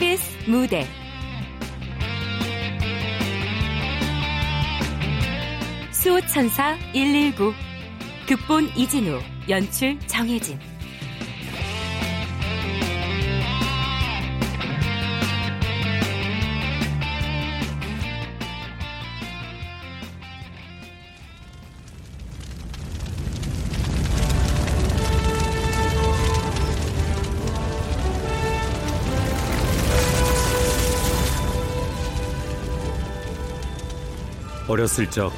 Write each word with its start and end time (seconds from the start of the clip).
KBS 0.00 0.50
무대. 0.50 0.86
수호천사 5.92 6.76
119 6.94 7.52
극본 8.26 8.70
이진우 8.76 9.20
연출 9.50 9.98
정혜진 10.06 10.58
어렸을 34.70 35.10
적 35.10 35.32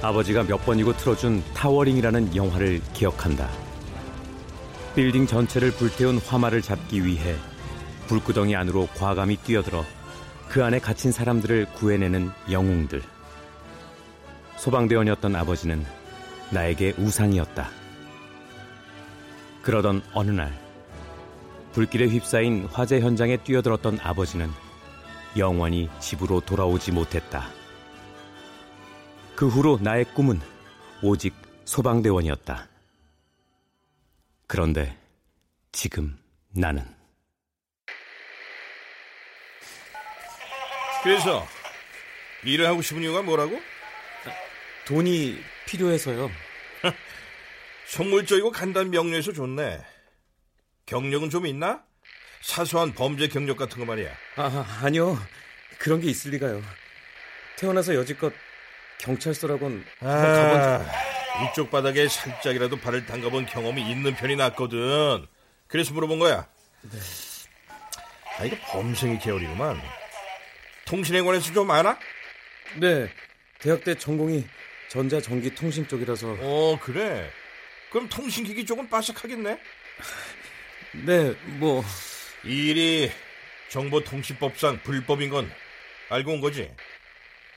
아버지가 0.00 0.44
몇 0.44 0.64
번이고 0.64 0.96
틀어준 0.96 1.42
타워링이라는 1.54 2.36
영화를 2.36 2.80
기억한다. 2.92 3.50
빌딩 4.94 5.26
전체를 5.26 5.72
불태운 5.72 6.18
화마를 6.18 6.62
잡기 6.62 7.04
위해 7.04 7.34
불구덩이 8.06 8.54
안으로 8.54 8.86
과감히 8.96 9.36
뛰어들어 9.38 9.84
그 10.48 10.64
안에 10.64 10.78
갇힌 10.78 11.10
사람들을 11.10 11.66
구해내는 11.74 12.30
영웅들. 12.48 13.02
소방대원이었던 14.56 15.34
아버지는 15.34 15.84
나에게 16.50 16.94
우상이었다. 16.96 17.68
그러던 19.62 20.00
어느 20.14 20.30
날, 20.30 20.56
불길에 21.72 22.06
휩싸인 22.06 22.68
화재 22.72 23.00
현장에 23.00 23.38
뛰어들었던 23.38 23.98
아버지는 24.00 24.48
영원히 25.36 25.90
집으로 25.98 26.40
돌아오지 26.40 26.92
못했다. 26.92 27.57
그 29.38 29.46
후로 29.46 29.78
나의 29.80 30.04
꿈은 30.14 30.40
오직 31.00 31.32
소방대원이었다. 31.64 32.68
그런데 34.48 34.98
지금 35.70 36.18
나는 36.48 36.84
그래서 41.04 41.46
일을 42.42 42.66
하고 42.66 42.82
싶은 42.82 43.00
이유가 43.00 43.22
뭐라고? 43.22 43.60
돈이 44.88 45.38
필요해서요. 45.68 46.28
속물적이고 47.86 48.50
간단 48.50 48.90
명료해서 48.90 49.32
좋네. 49.32 49.80
경력은 50.86 51.30
좀 51.30 51.46
있나? 51.46 51.84
사소한 52.40 52.92
범죄 52.92 53.28
경력 53.28 53.56
같은 53.56 53.78
거 53.78 53.84
말이야. 53.84 54.12
아, 54.34 54.80
아니요. 54.82 55.16
그런 55.78 56.00
게 56.00 56.08
있을 56.08 56.32
리가요. 56.32 56.60
태어나서 57.56 57.94
여지껏 57.94 58.32
경찰서라곤 58.98 59.84
아, 60.00 60.84
이쪽 61.50 61.70
바닥에 61.70 62.08
살짝이라도 62.08 62.78
발을 62.78 63.06
담가본 63.06 63.46
경험이 63.46 63.88
있는 63.90 64.14
편이 64.14 64.36
낫거든. 64.36 65.26
그래서 65.68 65.92
물어본 65.94 66.18
거야. 66.18 66.46
네. 66.82 66.98
아, 68.38 68.44
이거 68.44 68.56
범생이 68.66 69.18
계열이구만. 69.18 69.80
통신에 70.84 71.20
관해서 71.22 71.52
좀 71.52 71.70
아나? 71.70 71.98
네. 72.76 73.08
대학 73.60 73.84
때 73.84 73.94
전공이 73.94 74.46
전자 74.88 75.20
전기 75.20 75.54
통신 75.54 75.86
쪽이라서. 75.86 76.36
어, 76.40 76.78
그래. 76.82 77.30
그럼 77.90 78.08
통신기기 78.08 78.66
쪽은 78.66 78.88
빠삭하겠네? 78.88 79.58
네, 81.06 81.34
뭐. 81.58 81.84
이 82.44 82.68
일이 82.68 83.10
정보통신법상 83.68 84.80
불법인 84.82 85.30
건 85.30 85.50
알고 86.08 86.32
온 86.32 86.40
거지? 86.40 86.70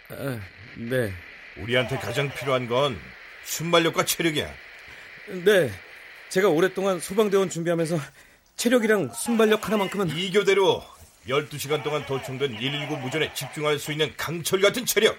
아, 0.10 0.40
네. 0.76 1.14
우리한테 1.58 1.98
가장 1.98 2.34
필요한 2.34 2.68
건 2.68 3.00
순발력과 3.44 4.06
체력이야. 4.06 4.54
네. 5.44 5.72
제가 6.30 6.50
오랫동안 6.50 7.00
소방대원 7.00 7.50
준비하면서 7.50 8.00
체력이랑 8.56 9.12
순발력 9.14 9.68
하나만큼은 9.68 10.16
이 10.16 10.32
교대로 10.32 10.84
12시간 11.28 11.84
동안 11.84 12.06
도청된 12.06 12.58
119 12.58 12.98
무전에 12.98 13.34
집중할 13.34 13.80
수 13.80 13.92
있는 13.92 14.14
강철 14.18 14.62
같은 14.62 14.86
체력. 14.86 15.18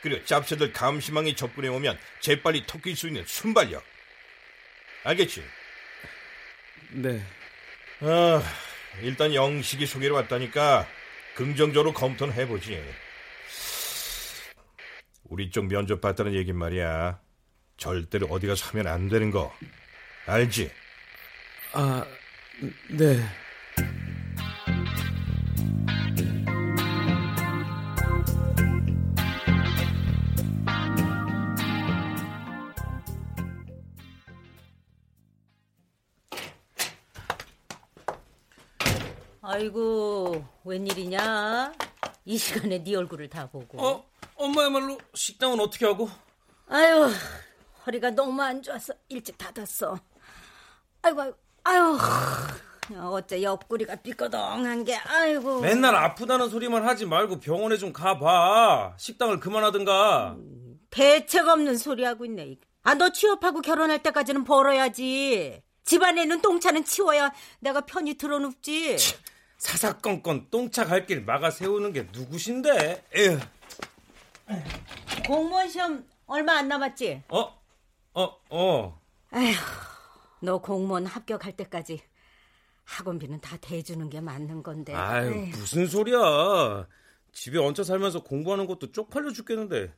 그리고 0.00 0.24
짭새들 0.24 0.72
감시망이 0.72 1.36
접근해 1.36 1.68
오면 1.68 1.98
재빨리 2.20 2.66
토끼일 2.66 2.96
수 2.96 3.08
있는 3.08 3.24
순발력. 3.26 3.82
알겠지? 5.04 5.44
네. 6.90 7.22
아, 8.00 8.42
일단 9.00 9.34
영식이 9.34 9.86
소개로 9.86 10.14
왔다니까 10.16 10.86
긍정적으로 11.34 11.92
검토는 11.92 12.34
해보지. 12.34 12.82
우리 15.32 15.48
쪽 15.48 15.64
면접 15.64 16.02
봤다는 16.02 16.34
얘긴 16.34 16.58
말이야. 16.58 17.18
절대로 17.78 18.26
어디 18.26 18.46
가서 18.46 18.68
하면 18.68 18.86
안 18.86 19.08
되는 19.08 19.30
거. 19.30 19.50
알지? 20.26 20.70
아, 21.72 22.04
네. 22.90 23.18
아이고, 39.40 40.44
웬일이냐? 40.64 41.72
이 42.26 42.36
시간에 42.36 42.84
네 42.84 42.94
얼굴을 42.94 43.30
다 43.30 43.48
보고. 43.48 43.82
어? 43.82 44.11
엄마야말로 44.44 44.98
식당은 45.14 45.60
어떻게 45.60 45.86
하고? 45.86 46.08
아유, 46.68 47.10
허리가 47.86 48.10
너무 48.10 48.40
안 48.42 48.62
좋아서 48.62 48.92
일찍 49.08 49.36
닫았어. 49.38 49.98
아이고, 51.02 51.20
아이고, 51.20 51.36
아유. 51.64 51.98
어째 52.94 53.40
옆구리가 53.42 53.96
삐거덩한 53.96 54.84
게 54.84 54.96
아이고 54.96 55.60
맨날 55.60 55.94
아프다는 55.94 56.50
소리만 56.50 56.84
하지 56.86 57.06
말고 57.06 57.38
병원에 57.38 57.78
좀 57.78 57.92
가봐 57.92 58.96
식당을 58.98 59.38
그만하든가 59.40 60.32
음, 60.36 60.80
대책 60.90 61.46
없는 61.48 61.76
소리 61.78 62.02
하고 62.04 62.24
있네 62.26 62.56
아 62.82 62.94
너 62.96 63.10
취업하고 63.10 63.60
결혼할 63.62 64.02
때까지는 64.02 64.42
벌어야지 64.44 65.62
집안에는 65.84 66.42
똥차는 66.42 66.84
치워야 66.84 67.32
내가 67.60 67.82
편히 67.82 68.14
들어눕지 68.14 68.96
사사건건 69.56 70.48
똥차 70.50 70.84
갈 70.84 71.06
길 71.06 71.24
막아 71.24 71.50
세우는 71.50 71.92
게 71.92 72.08
누구신데 72.12 73.04
에휴. 73.14 73.38
공무원 75.26 75.68
시험 75.68 76.06
얼마 76.26 76.54
안 76.58 76.68
남았지? 76.68 77.24
어? 77.28 77.62
어, 78.14 78.36
어. 78.50 79.00
에휴, 79.34 79.54
너 80.40 80.58
공무원 80.58 81.06
합격할 81.06 81.56
때까지 81.56 82.02
학원비는 82.84 83.40
다 83.40 83.56
대주는 83.60 84.08
게 84.10 84.20
맞는 84.20 84.62
건데. 84.62 84.94
아유, 84.94 85.32
에휴. 85.32 85.56
무슨 85.56 85.86
소리야. 85.86 86.86
집에 87.32 87.58
얹혀 87.58 87.84
살면서 87.84 88.22
공부하는 88.22 88.66
것도 88.66 88.92
쪽팔려 88.92 89.32
죽겠는데. 89.32 89.94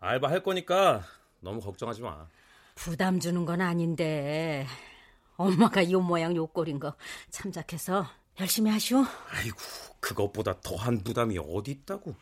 알바 0.00 0.30
할 0.30 0.42
거니까 0.42 1.02
너무 1.40 1.60
걱정하지 1.60 2.02
마. 2.02 2.26
부담 2.74 3.20
주는 3.20 3.44
건 3.44 3.60
아닌데. 3.60 4.66
엄마가 5.36 5.90
요 5.90 6.00
모양 6.00 6.34
요 6.36 6.46
꼴인 6.46 6.78
거 6.78 6.94
참작해서 7.30 8.06
열심히 8.40 8.70
하시오. 8.70 9.04
아이고, 9.30 9.58
그것보다 10.00 10.60
더한 10.60 11.02
부담이 11.02 11.38
어디 11.38 11.72
있다고. 11.72 12.14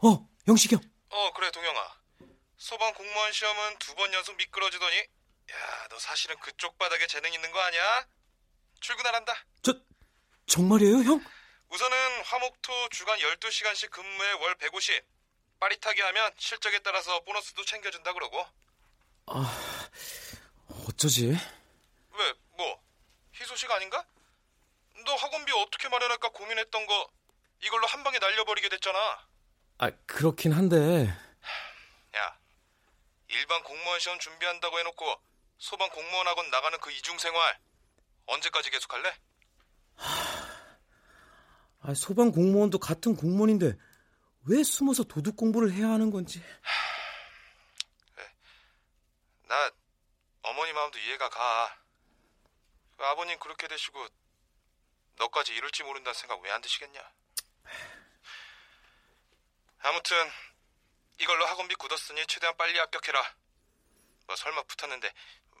어? 0.00 0.08
어, 0.08 0.28
영식이 0.46 0.74
형. 0.74 0.82
어, 1.10 1.32
그래, 1.32 1.50
동영아. 1.50 1.96
소방 2.56 2.92
공무원 2.94 3.32
시험은 3.32 3.78
두 3.78 3.94
번 3.94 4.12
연속 4.12 4.36
미끄러지더니, 4.36 4.96
야, 4.98 5.86
너 5.90 5.98
사실은 5.98 6.38
그쪽 6.40 6.78
바닥에 6.78 7.06
재능 7.06 7.32
있는 7.32 7.50
거 7.52 7.58
아니야? 7.60 8.06
출근하란다. 8.80 9.32
저, 9.62 9.74
정말이에요, 10.46 10.98
형? 10.98 11.24
우선은 11.70 12.22
화목토 12.24 12.88
주간 12.90 13.18
12시간씩 13.18 13.90
근무에 13.90 14.32
월 14.32 14.54
150. 14.56 15.02
빠릿하게 15.60 16.02
하면 16.02 16.32
실적에 16.38 16.78
따라서 16.80 17.18
보너스도 17.24 17.64
챙겨준다 17.64 18.12
그러고. 18.12 18.46
아, 19.26 19.58
어쩌지? 20.86 21.26
왜, 21.30 22.34
소식 23.48 23.70
아닌가? 23.70 24.04
너 25.04 25.14
학원비 25.14 25.52
어떻게 25.52 25.88
마련할까 25.88 26.28
고민했던 26.30 26.86
거 26.86 27.10
이걸로 27.62 27.86
한 27.86 28.04
방에 28.04 28.18
날려버리게 28.18 28.68
됐잖아. 28.68 29.26
아, 29.78 29.90
그렇긴 30.06 30.52
한데. 30.52 31.08
야, 32.16 32.38
일반 33.28 33.62
공무원 33.64 33.98
시험 34.00 34.18
준비한다고 34.18 34.78
해놓고 34.78 35.22
소방 35.58 35.88
공무원 35.90 36.28
학원 36.28 36.50
나가는 36.50 36.78
그 36.80 36.90
이중 36.92 37.18
생활 37.18 37.58
언제까지 38.26 38.70
계속할래? 38.70 39.14
아, 41.80 41.94
소방 41.94 42.30
공무원도 42.32 42.78
같은 42.78 43.16
공무원인데 43.16 43.76
왜 44.46 44.62
숨어서 44.62 45.04
도둑 45.04 45.36
공부를 45.36 45.72
해야 45.72 45.88
하는 45.88 46.10
건지. 46.10 46.42
마음도 50.78 50.98
이해가 51.00 51.28
가. 51.28 51.76
그 52.98 53.04
아버님 53.04 53.38
그렇게 53.38 53.68
되시고 53.68 54.06
너까지 55.16 55.54
이럴지 55.54 55.84
모른다는 55.84 56.14
생각 56.14 56.40
왜 56.42 56.50
안 56.50 56.60
드시겠냐? 56.60 57.00
아무튼 59.80 60.16
이걸로 61.20 61.46
학원비 61.46 61.76
굳었으니 61.76 62.26
최대한 62.26 62.56
빨리 62.56 62.76
합격해라. 62.78 63.22
뭐 64.26 64.34
설마 64.36 64.62
붙었는데 64.64 65.12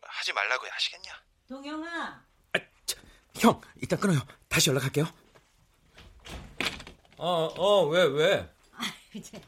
하지 0.02 0.32
말라고 0.32 0.66
아시겠냐? 0.72 1.22
동영아. 1.48 2.24
아, 2.52 2.58
저, 2.84 2.96
형, 3.38 3.60
일단 3.76 3.98
끊어요. 4.00 4.20
다시 4.48 4.70
연락할게요. 4.70 5.06
어, 7.16 7.28
어, 7.56 7.84
왜, 7.86 8.02
왜? 8.04 8.54
이제 9.14 9.40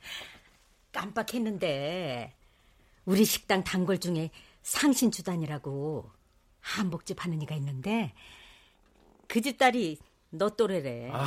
깜빡했는데 0.93 2.37
우리 3.05 3.25
식당 3.25 3.63
단골 3.65 3.99
중에 3.99 4.31
상신 4.63 5.11
주단이라고 5.11 6.13
한복집 6.81 7.25
하는 7.25 7.41
이가 7.43 7.55
있는데 7.57 8.13
그 9.29 9.41
집 9.41 9.59
딸이 9.59 9.99
너 10.31 10.49
또래래. 10.51 11.11
아, 11.13 11.27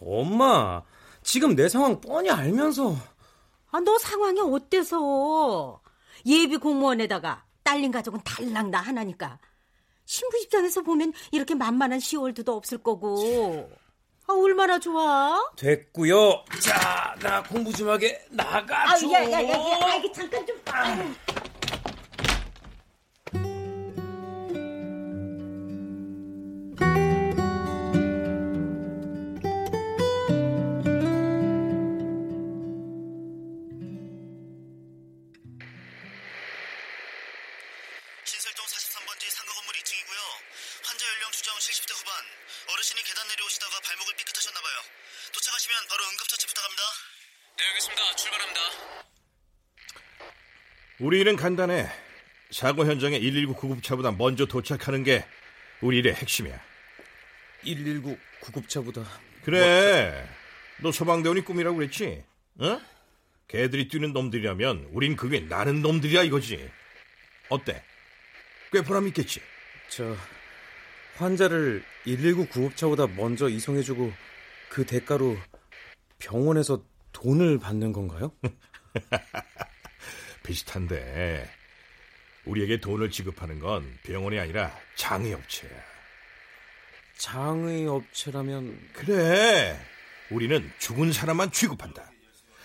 엄마. 0.00 0.82
지금 1.22 1.54
내 1.56 1.68
상황 1.68 2.00
뻔히 2.00 2.30
알면서. 2.30 2.94
아, 3.70 3.80
너 3.80 3.98
상황이 3.98 4.40
어때서? 4.40 5.80
예비 6.26 6.56
공무원에다가 6.56 7.44
딸린 7.62 7.90
가족은 7.92 8.20
달랑 8.24 8.70
나 8.70 8.80
하나니까. 8.80 9.38
신부 10.04 10.38
입장에서 10.38 10.82
보면 10.82 11.12
이렇게 11.32 11.54
만만한 11.54 12.00
시월드도 12.00 12.54
없을 12.56 12.78
거고. 12.78 13.70
아, 14.26 14.32
얼마나 14.32 14.78
좋아? 14.78 15.38
됐고요. 15.56 16.44
자, 16.60 17.14
나 17.20 17.42
공부 17.42 17.72
좀 17.72 17.88
하게 17.88 18.24
나가줘. 18.30 19.06
아, 19.08 19.12
야, 19.12 19.30
야, 19.30 19.42
야, 19.42 19.48
야, 19.50 19.78
아, 19.86 19.94
이게 19.96 20.10
잠깐 20.12 20.46
좀. 20.46 20.56
아유. 20.66 21.12
우리 51.08 51.20
일은 51.20 51.36
간단해. 51.36 51.88
사고 52.50 52.84
현장에 52.84 53.18
119 53.18 53.54
구급차보다 53.54 54.12
먼저 54.12 54.44
도착하는 54.44 55.04
게 55.04 55.24
우리 55.80 56.00
일의 56.00 56.12
핵심이야. 56.12 56.60
119 57.62 58.18
구급차보다. 58.40 59.06
그래. 59.42 60.28
너 60.82 60.92
소방대원이 60.92 61.46
꿈이라고 61.46 61.78
그랬지? 61.78 62.22
어? 62.58 62.78
걔들이 63.48 63.88
뛰는 63.88 64.12
놈들이라면 64.12 64.90
우린 64.92 65.16
그게 65.16 65.40
나는 65.40 65.80
놈들이야 65.80 66.24
이거지. 66.24 66.70
어때? 67.48 67.82
꽤 68.70 68.82
보람 68.82 69.06
있겠지? 69.06 69.40
저, 69.88 70.14
환자를 71.16 71.82
119 72.04 72.48
구급차보다 72.48 73.06
먼저 73.16 73.48
이송해주고 73.48 74.12
그 74.68 74.84
대가로 74.84 75.38
병원에서 76.18 76.84
돈을 77.12 77.58
받는 77.60 77.94
건가요? 77.94 78.30
비슷한데 80.48 81.48
우리에게 82.46 82.80
돈을 82.80 83.10
지급하는 83.10 83.58
건 83.58 83.98
병원이 84.04 84.38
아니라 84.40 84.74
장의 84.96 85.34
업체야. 85.34 85.70
장의 87.18 87.86
업체라면 87.86 88.88
그래. 88.94 89.78
우리는 90.30 90.72
죽은 90.78 91.12
사람만 91.12 91.52
취급한다. 91.52 92.10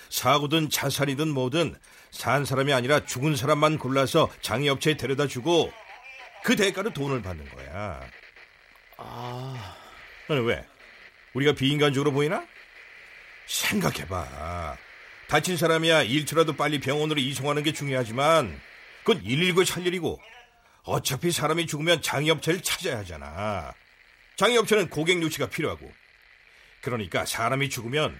사고든 0.09 0.69
자살이든 0.69 1.27
뭐든 1.27 1.75
산 2.11 2.45
사람이 2.45 2.71
아니라 2.71 3.05
죽은 3.05 3.35
사람만 3.35 3.79
골라서 3.79 4.31
장의 4.41 4.69
업체에 4.69 4.95
데려다 4.95 5.27
주고 5.27 5.73
그 6.43 6.55
대가로 6.55 6.93
돈을 6.93 7.21
받는 7.21 7.49
거야. 7.49 8.07
아, 8.97 9.75
아니 10.29 10.39
왜? 10.41 10.65
우리가 11.33 11.53
비인간적으로 11.53 12.11
보이나? 12.11 12.45
생각해봐. 13.47 14.77
다친 15.33 15.57
사람이야 15.57 16.03
일초라도 16.03 16.53
빨리 16.53 16.79
병원으로 16.79 17.19
이송하는 17.19 17.63
게 17.63 17.73
중요하지만 17.73 18.55
그건 19.03 19.23
119의 19.23 19.67
할 19.73 19.87
일이고 19.87 20.21
어차피 20.83 21.31
사람이 21.31 21.65
죽으면 21.65 22.03
장의업체를 22.03 22.61
찾아야 22.61 22.99
하잖아. 22.99 23.73
장의업체는 24.35 24.89
고객 24.89 25.19
유치가 25.23 25.49
필요하고 25.49 25.91
그러니까 26.81 27.25
사람이 27.25 27.69
죽으면 27.69 28.15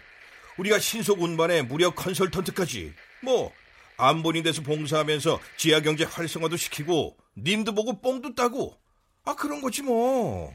우리가 0.57 0.79
신속 0.79 1.21
운반에 1.21 1.61
무료 1.61 1.91
컨설턴트까지 1.91 2.95
뭐 3.21 3.53
안본인 3.97 4.41
돼서 4.41 4.63
봉사하면서 4.63 5.39
지하 5.55 5.81
경제 5.81 6.05
활성화도 6.05 6.57
시키고 6.57 7.15
님도 7.37 7.75
보고 7.75 8.01
뽕도 8.01 8.33
따고 8.33 8.75
아 9.23 9.35
그런 9.35 9.61
거지 9.61 9.83
뭐. 9.83 10.51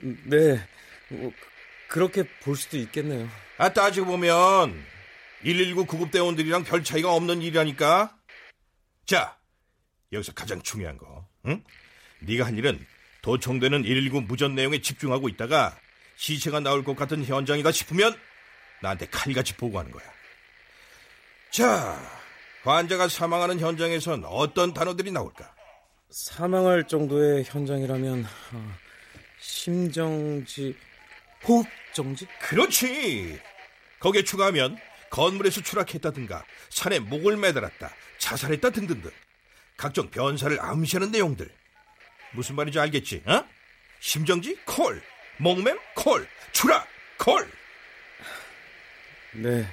네. 0.00 0.64
뭐, 1.08 1.32
그렇게 1.88 2.22
볼 2.44 2.54
수도 2.54 2.76
있겠네요. 2.78 3.28
아, 3.58 3.72
따지고 3.72 4.06
보면 4.06 4.95
119 5.46 5.86
구급대원들이랑 5.86 6.64
별 6.64 6.82
차이가 6.82 7.14
없는 7.14 7.40
일이라니까. 7.40 8.16
자, 9.06 9.38
여기서 10.10 10.32
가장 10.32 10.60
중요한 10.60 10.98
거, 10.98 11.28
응? 11.46 11.62
네가 12.18 12.44
한 12.44 12.56
일은 12.56 12.84
도청되는 13.22 13.82
119 13.84 14.22
무전 14.22 14.56
내용에 14.56 14.80
집중하고 14.80 15.28
있다가 15.28 15.78
시체가 16.16 16.58
나올 16.58 16.82
것 16.82 16.96
같은 16.96 17.24
현장이다 17.24 17.70
싶으면 17.70 18.18
나한테 18.82 19.06
칼같이 19.06 19.54
보고하는 19.56 19.92
거야. 19.92 20.04
자, 21.52 21.96
환자가 22.64 23.06
사망하는 23.06 23.60
현장에선 23.60 24.24
어떤 24.24 24.74
단어들이 24.74 25.12
나올까? 25.12 25.54
사망할 26.10 26.88
정도의 26.88 27.44
현장이라면 27.44 28.26
어, 28.52 28.74
심정지, 29.38 30.76
호흡정지? 31.46 32.26
그렇지. 32.40 33.38
거기에 34.00 34.24
추가하면 34.24 34.76
건물에서 35.16 35.62
추락했다든가 35.62 36.44
산에 36.68 36.98
목을 36.98 37.38
매달았다, 37.38 37.90
자살했다 38.18 38.68
등등등 38.68 39.10
각종 39.78 40.10
변사를 40.10 40.60
암시하는 40.60 41.10
내용들. 41.10 41.50
무슨 42.32 42.54
말인지 42.54 42.78
알겠지? 42.78 43.22
어? 43.24 43.42
심정지 43.98 44.54
콜, 44.66 45.02
목맴 45.38 45.78
콜, 45.94 46.28
추락 46.52 46.86
콜. 47.18 47.50
네. 49.32 49.66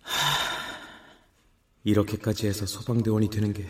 하... 0.00 0.46
이렇게까지 1.84 2.46
해서 2.46 2.64
소방대원이 2.64 3.28
되는 3.28 3.52
게 3.52 3.66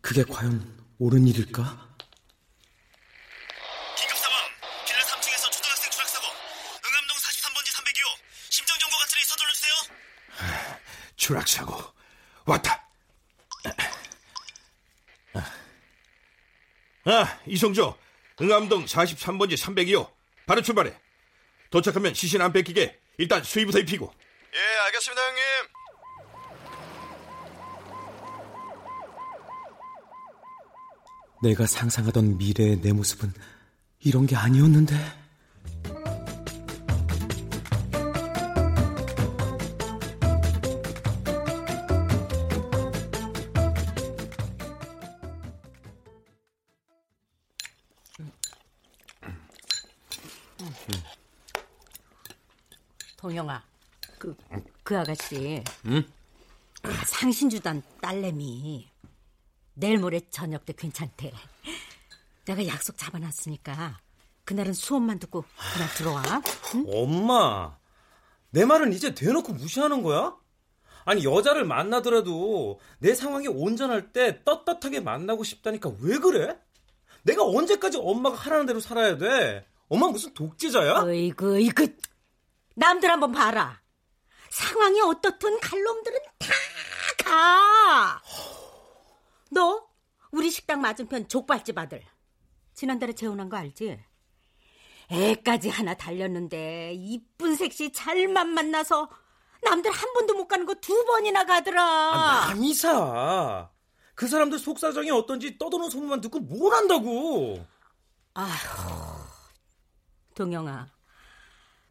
그게 0.00 0.24
과연 0.24 0.74
옳은 0.98 1.26
일일까? 1.28 1.83
추락 11.24 11.48
사고 11.48 11.74
왔다. 12.44 12.86
아, 17.06 17.40
이성조, 17.46 17.96
응암동 18.42 18.84
43번지 18.84 19.56
302호. 19.56 20.12
바로 20.44 20.60
출발해. 20.60 20.94
도착하면 21.70 22.12
시신 22.12 22.42
안 22.42 22.52
뺏기게 22.52 23.00
일단 23.16 23.42
수위부터 23.42 23.78
입히고. 23.78 24.12
예, 24.54 24.58
알겠습니다, 24.84 25.22
형님. 25.22 25.42
내가 31.42 31.66
상상하던 31.66 32.36
미래의 32.36 32.82
내 32.82 32.92
모습은 32.92 33.32
이런 34.00 34.26
게 34.26 34.36
아니었는데. 34.36 35.23
그, 54.84 54.94
그 54.94 54.98
아가씨. 54.98 55.64
응? 55.86 56.04
상신주단 57.06 57.82
딸내미. 58.00 58.88
내일 59.74 59.98
모레 59.98 60.20
저녁 60.30 60.64
때 60.64 60.72
괜찮대. 60.76 61.32
내가 62.44 62.66
약속 62.66 62.96
잡아놨으니까 62.98 63.98
그날은 64.44 64.74
수업만 64.74 65.18
듣고 65.18 65.44
그날 65.72 65.88
들어와. 65.94 66.22
응? 66.74 66.84
엄마, 66.88 67.76
내 68.50 68.64
말은 68.64 68.92
이제 68.92 69.14
대놓고 69.14 69.54
무시하는 69.54 70.02
거야? 70.02 70.36
아니 71.06 71.24
여자를 71.24 71.64
만나더라도 71.64 72.80
내 72.98 73.14
상황이 73.14 73.48
온전할 73.48 74.12
때 74.12 74.42
떳떳하게 74.44 75.00
만나고 75.00 75.44
싶다니까 75.44 75.92
왜 76.00 76.18
그래? 76.18 76.56
내가 77.22 77.44
언제까지 77.44 77.98
엄마가 78.00 78.36
하라는 78.36 78.66
대로 78.66 78.80
살아야 78.80 79.16
돼? 79.16 79.66
엄마 79.88 80.08
무슨 80.08 80.32
독재자야? 80.34 81.00
어이구, 81.02 81.58
이구. 81.60 81.88
남들 82.74 83.10
한번 83.10 83.32
봐라. 83.32 83.80
상황이 84.54 85.00
어떻든 85.00 85.58
갈놈들은 85.58 86.18
다 86.38 86.48
가. 87.24 88.22
너 89.50 89.88
우리 90.30 90.48
식당 90.50 90.80
맞은편 90.80 91.26
족발집 91.28 91.76
아들. 91.76 92.04
지난달에 92.72 93.14
재혼한 93.14 93.48
거 93.48 93.56
알지? 93.56 93.98
애까지 95.10 95.68
하나 95.70 95.94
달렸는데 95.94 96.92
이쁜 96.94 97.56
색시 97.56 97.92
잘만 97.92 98.48
만나서 98.50 99.10
남들 99.62 99.90
한 99.90 100.12
번도 100.14 100.34
못 100.34 100.46
가는 100.46 100.64
거 100.66 100.74
두 100.74 101.04
번이나 101.04 101.44
가더라. 101.44 101.82
아, 101.82 102.46
남이사. 102.48 103.70
그 104.14 104.28
사람들 104.28 104.58
속사정이 104.60 105.10
어떤지 105.10 105.58
떠도는 105.58 105.90
소문만 105.90 106.20
듣고 106.20 106.38
뭘 106.40 106.72
안다고. 106.74 107.64
아휴, 108.34 108.48
동영아, 110.34 110.88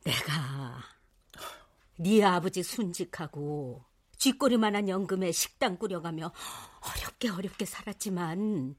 내가 0.04 0.84
네 2.04 2.24
아버지 2.24 2.64
순직하고 2.64 3.86
쥐꼬리만한 4.18 4.90
연금에 4.90 5.32
식당 5.32 5.78
꾸려가며 5.78 6.32
어렵게 6.82 7.30
어렵게 7.30 7.66
살았지만 7.66 8.76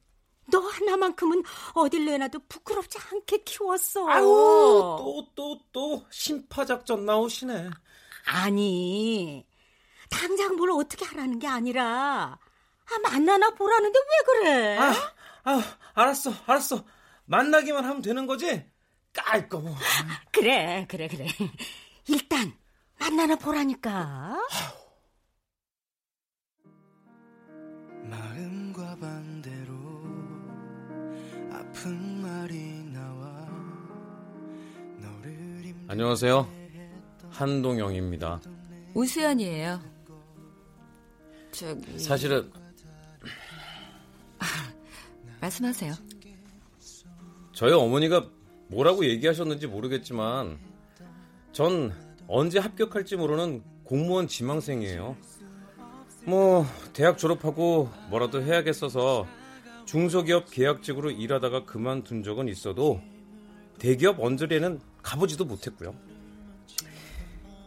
너 0.50 0.58
하나만큼은 0.58 1.42
어딜 1.74 2.04
내놔도 2.04 2.40
부끄럽지 2.48 2.98
않게 2.98 3.44
키웠어. 3.44 4.06
아유, 4.10 4.24
또, 4.98 5.26
또, 5.34 5.58
또, 5.72 6.06
심파작전 6.10 7.06
나오시네. 7.06 7.70
아니, 8.26 9.46
당장 10.10 10.56
뭘 10.56 10.70
어떻게 10.72 11.06
하라는 11.06 11.38
게 11.38 11.46
아니라, 11.46 12.38
아, 12.38 12.98
만나나 13.02 13.50
보라는데 13.50 13.98
왜 13.98 14.26
그래? 14.26 14.78
아, 14.78 14.92
아, 15.44 15.62
알았어, 15.94 16.30
알았어. 16.46 16.84
만나기만 17.24 17.84
하면 17.84 18.02
되는 18.02 18.26
거지? 18.26 18.70
뭐. 19.50 19.74
그래, 20.30 20.86
그래, 20.90 21.08
그래. 21.08 21.26
일단, 22.06 22.52
만나나 22.98 23.36
보라니까. 23.36 24.36
마음과 28.04 28.96
반대로 28.96 29.74
아픈 31.50 32.22
말이 32.22 32.82
나와 32.92 33.24
안녕하세요. 35.88 36.48
한동영입니다. 37.30 38.40
우수연이에요. 38.94 39.80
저기 41.52 41.98
사실은 41.98 42.50
말씀하세요. 45.40 45.92
저희 47.52 47.72
어머니가 47.72 48.28
뭐라고 48.68 49.04
얘기하셨는지 49.04 49.66
모르겠지만 49.66 50.58
전 51.52 51.92
언제 52.26 52.58
합격할지 52.58 53.16
모르는 53.16 53.62
공무원 53.84 54.26
지망생이에요. 54.28 55.16
뭐 56.26 56.64
대학 56.92 57.18
졸업하고 57.18 57.90
뭐라도 58.08 58.42
해야겠어서 58.42 59.26
중소기업 59.84 60.50
계약직으로 60.50 61.10
일하다가 61.10 61.66
그만둔 61.66 62.22
적은 62.22 62.48
있어도 62.48 63.00
대기업 63.78 64.20
언저리에는 64.20 64.80
가보지도 65.02 65.44
못했고요. 65.44 65.94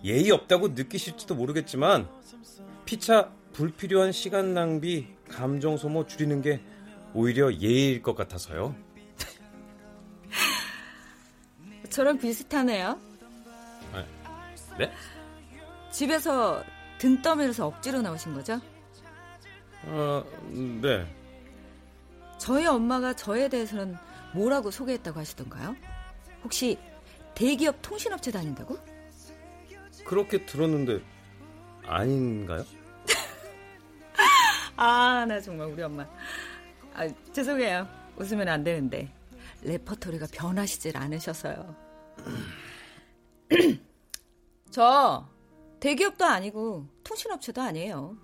예의 0.03 0.31
없다고 0.31 0.69
느끼실지도 0.69 1.35
모르겠지만 1.35 2.09
피차 2.85 3.31
불필요한 3.53 4.11
시간 4.11 4.53
낭비, 4.53 5.07
감정 5.29 5.77
소모 5.77 6.05
줄이는 6.05 6.41
게 6.41 6.61
오히려 7.13 7.53
예의일 7.53 8.01
것 8.01 8.15
같아서요. 8.15 8.75
저랑 11.89 12.17
비슷하네요. 12.19 13.06
네? 14.77 14.91
집에서 15.91 16.63
등 16.97 17.21
떠밀어서 17.21 17.67
억지로 17.67 18.01
나오신 18.01 18.33
거죠? 18.33 18.59
어, 19.83 20.23
네. 20.81 21.05
저희 22.37 22.65
엄마가 22.65 23.13
저에 23.13 23.49
대해서는 23.49 23.97
뭐라고 24.33 24.69
소개했다고 24.71 25.19
하시던가요? 25.19 25.75
혹시 26.43 26.77
대기업 27.33 27.81
통신업체 27.81 28.31
다닌다고? 28.31 28.77
그렇게 30.05 30.45
들었는데 30.45 31.01
아닌가요? 31.85 32.63
아, 34.75 35.25
나 35.27 35.39
정말 35.39 35.67
우리 35.67 35.81
엄마. 35.81 36.05
아, 36.93 37.07
죄송해요. 37.31 37.87
웃으면 38.17 38.47
안 38.47 38.63
되는데. 38.63 39.11
레퍼토리가 39.63 40.27
변하시질 40.31 40.97
않으셔서요. 40.97 41.75
저 44.77 45.27
대기업도 45.79 46.23
아니고 46.23 46.85
통신업체도 47.03 47.59
아니에요. 47.63 48.15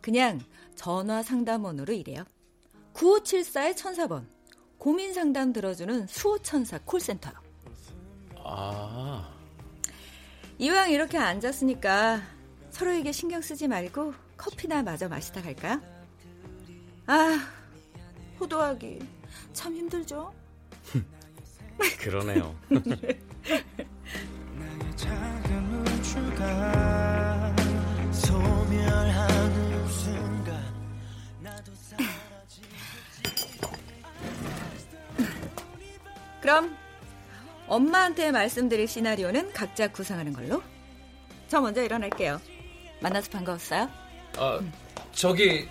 그냥 0.00 0.40
전화 0.76 1.24
상담원으로 1.24 1.92
일해요. 1.92 2.22
9574의 2.94 3.76
천사번. 3.76 4.28
고민 4.78 5.12
상담 5.12 5.52
들어주는 5.52 6.06
수호천사 6.06 6.78
콜센터요. 6.84 7.34
아, 8.44 9.28
이왕 10.58 10.92
이렇게 10.92 11.18
앉았으니까 11.18 12.22
서로에게 12.70 13.10
신경 13.10 13.42
쓰지 13.42 13.66
말고 13.66 14.14
커피나 14.36 14.84
마저 14.84 15.08
마시다 15.08 15.42
갈까요? 15.42 15.82
아, 17.08 17.40
호도하기 18.38 19.00
참 19.52 19.74
힘들죠? 19.74 20.32
그러네요. 21.98 22.54
그럼 36.40 36.74
엄마한테 37.66 38.30
말씀드릴 38.32 38.88
시나리오는 38.88 39.52
각자 39.52 39.88
구상하는 39.88 40.32
걸로. 40.32 40.62
저 41.46 41.60
먼저 41.60 41.82
일어날게요. 41.82 42.40
만나서 43.00 43.30
반가웠어요. 43.30 43.90
아, 44.38 44.60
저기 45.12 45.68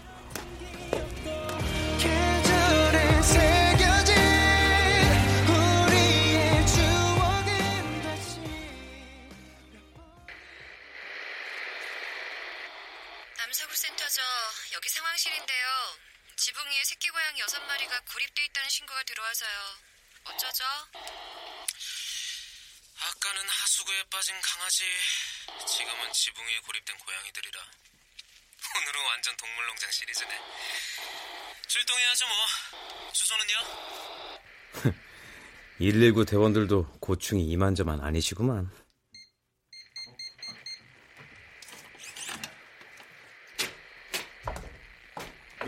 위에 16.78 16.84
새끼 16.84 17.10
고양이 17.10 17.40
여섯 17.40 17.60
마리가 17.66 18.00
고립돼 18.02 18.46
있다는 18.46 18.70
신고가 18.70 19.02
들어와서요. 19.04 19.50
어쩌죠? 20.26 20.64
아까는 23.00 23.50
하수구에 23.50 24.04
빠진 24.12 24.36
강아지, 24.42 24.86
지금은 25.66 26.14
지붕 26.14 26.46
위에 26.46 26.60
고립된 26.60 26.98
고양이들이라. 27.00 27.60
오늘은 28.78 29.06
완전 29.06 29.36
동물농장 29.38 29.90
시리즈네. 29.90 30.40
출동해야죠 31.68 32.28
뭐. 32.28 32.36
주소는요? 33.14 33.56
119 35.80 36.26
대원들도 36.26 37.00
고충이 37.00 37.44
이만저만 37.48 38.02
아니시구만. 38.02 38.70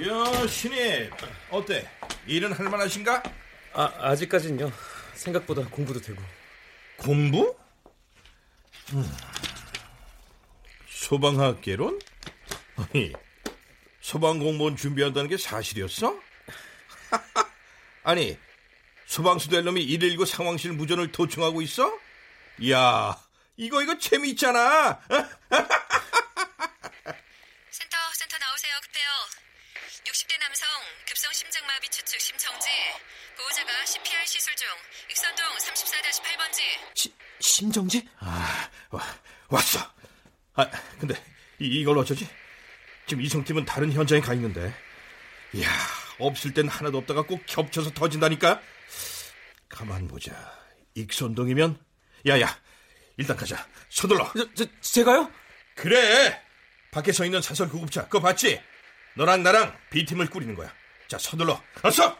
야, 0.08 0.48
신입. 0.48 1.12
어때? 1.50 1.89
일은 2.25 2.53
할만하신가? 2.53 3.22
아, 3.74 3.94
아직까진요. 4.00 4.72
생각보다 5.15 5.68
공부도 5.70 6.00
되고. 6.00 6.22
공부? 6.98 7.56
음. 8.94 9.18
소방학개론? 10.88 12.00
아니, 12.77 13.12
소방공무원 14.00 14.77
준비한다는 14.77 15.29
게 15.29 15.36
사실이었어? 15.38 16.18
아니, 18.03 18.38
소방수 19.06 19.50
될 19.50 19.63
놈이 19.65 19.86
119 19.86 20.25
상황실 20.25 20.72
무전을 20.74 21.12
도청하고 21.12 21.62
있어? 21.63 21.91
야, 22.70 23.18
이거 23.58 23.82
이거 23.82 23.98
재미있잖아. 23.98 25.01
센터, 27.70 27.98
센터 28.13 28.38
나오세요. 28.38 28.74
급해요. 28.82 29.38
60대 30.09 30.39
남성, 30.39 30.67
급성 31.07 31.31
심장마비 31.33 31.87
추측 31.89 32.19
심정지. 32.19 32.67
보호자가 33.37 33.85
CPR 33.85 34.25
시술 34.25 34.55
중. 34.55 34.67
익선동 35.11 35.45
34-8번지. 35.45 36.61
시, 36.95 37.13
심정지? 37.39 38.09
아, 38.17 38.69
와, 38.89 39.03
왔어. 39.49 39.79
아, 40.55 40.67
근데 40.99 41.13
이, 41.59 41.65
이걸 41.65 41.99
어쩌지? 41.99 42.27
지금 43.05 43.21
이성팀은 43.23 43.65
다른 43.65 43.91
현장에 43.91 44.19
가 44.19 44.33
있는데. 44.33 44.73
이야, 45.53 45.69
없을 46.17 46.55
땐 46.55 46.67
하나도 46.67 46.97
없다가 46.97 47.21
꼭 47.21 47.43
겹쳐서 47.45 47.91
터진다니까? 47.91 48.61
가만 49.69 50.07
보자. 50.07 50.33
익선동이면? 50.95 51.79
야야, 52.27 52.59
일단 53.17 53.37
가자. 53.37 53.67
서둘러. 53.89 54.31
저, 54.35 54.53
저, 54.55 54.65
제가요? 54.81 55.31
그래! 55.75 56.41
밖에 56.89 57.11
서 57.11 57.25
있는 57.25 57.43
사설 57.43 57.69
구급차, 57.69 58.05
그거 58.05 58.19
봤지? 58.19 58.59
너랑 59.15 59.43
나랑 59.43 59.75
B팀을 59.89 60.29
꾸리는 60.29 60.55
거야. 60.55 60.71
자, 61.07 61.17
서둘러. 61.17 61.61
어서! 61.83 62.17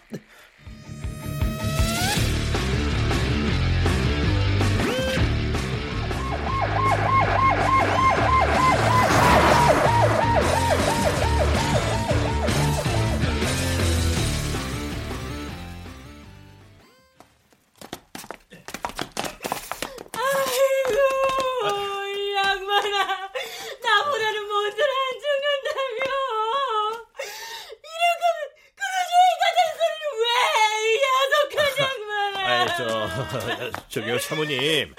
사모님. 34.22 34.94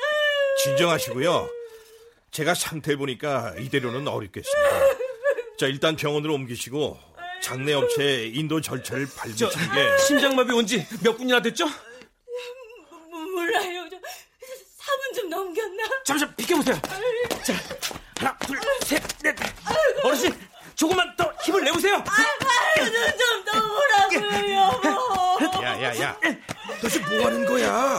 진정하시고요. 0.63 1.49
제가 2.31 2.55
상태를 2.55 2.97
보니까 2.99 3.55
이대로는 3.59 4.07
어렵겠습니다. 4.07 4.71
자, 5.59 5.67
일단 5.67 5.97
병원으로 5.97 6.35
옮기시고, 6.35 6.99
장례 7.43 7.73
업체 7.75 8.27
인도 8.27 8.61
절차를 8.61 9.09
밟으시는 9.17 9.49
게. 9.73 9.99
심장마비 10.07 10.53
온 10.53 10.67
지 10.67 10.87
몇 11.03 11.17
분이나 11.17 11.41
됐죠? 11.43 11.65
몰라요. 13.11 13.89
저 13.91 13.97
4분 13.97 15.15
좀 15.17 15.31
넘겼나? 15.31 15.83
잠시만 16.05 16.37
비켜보세요. 16.37 16.81
자, 17.45 17.55
하나, 18.19 18.39
둘, 18.39 18.59
셋, 18.85 19.03
넷. 19.23 19.37
어르신, 20.03 20.35
조금만 20.75 21.15
더 21.17 21.33
힘을 21.45 21.65
내보세요. 21.65 21.95
아유, 22.07 22.85
눈좀 22.85 23.45
떠보라고요, 23.45 24.55
여보. 24.55 25.65
야, 25.65 25.83
야, 25.83 26.01
야. 26.01 26.19
너 26.83 26.89
지금 26.89 27.17
뭐 27.19 27.27
하는 27.27 27.45
거야? 27.47 27.90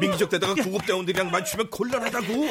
민기적 0.00 0.30
대다가 0.30 0.54
구급대원들이랑 0.54 1.30
맞추면 1.30 1.70
곤란하다고. 1.70 2.48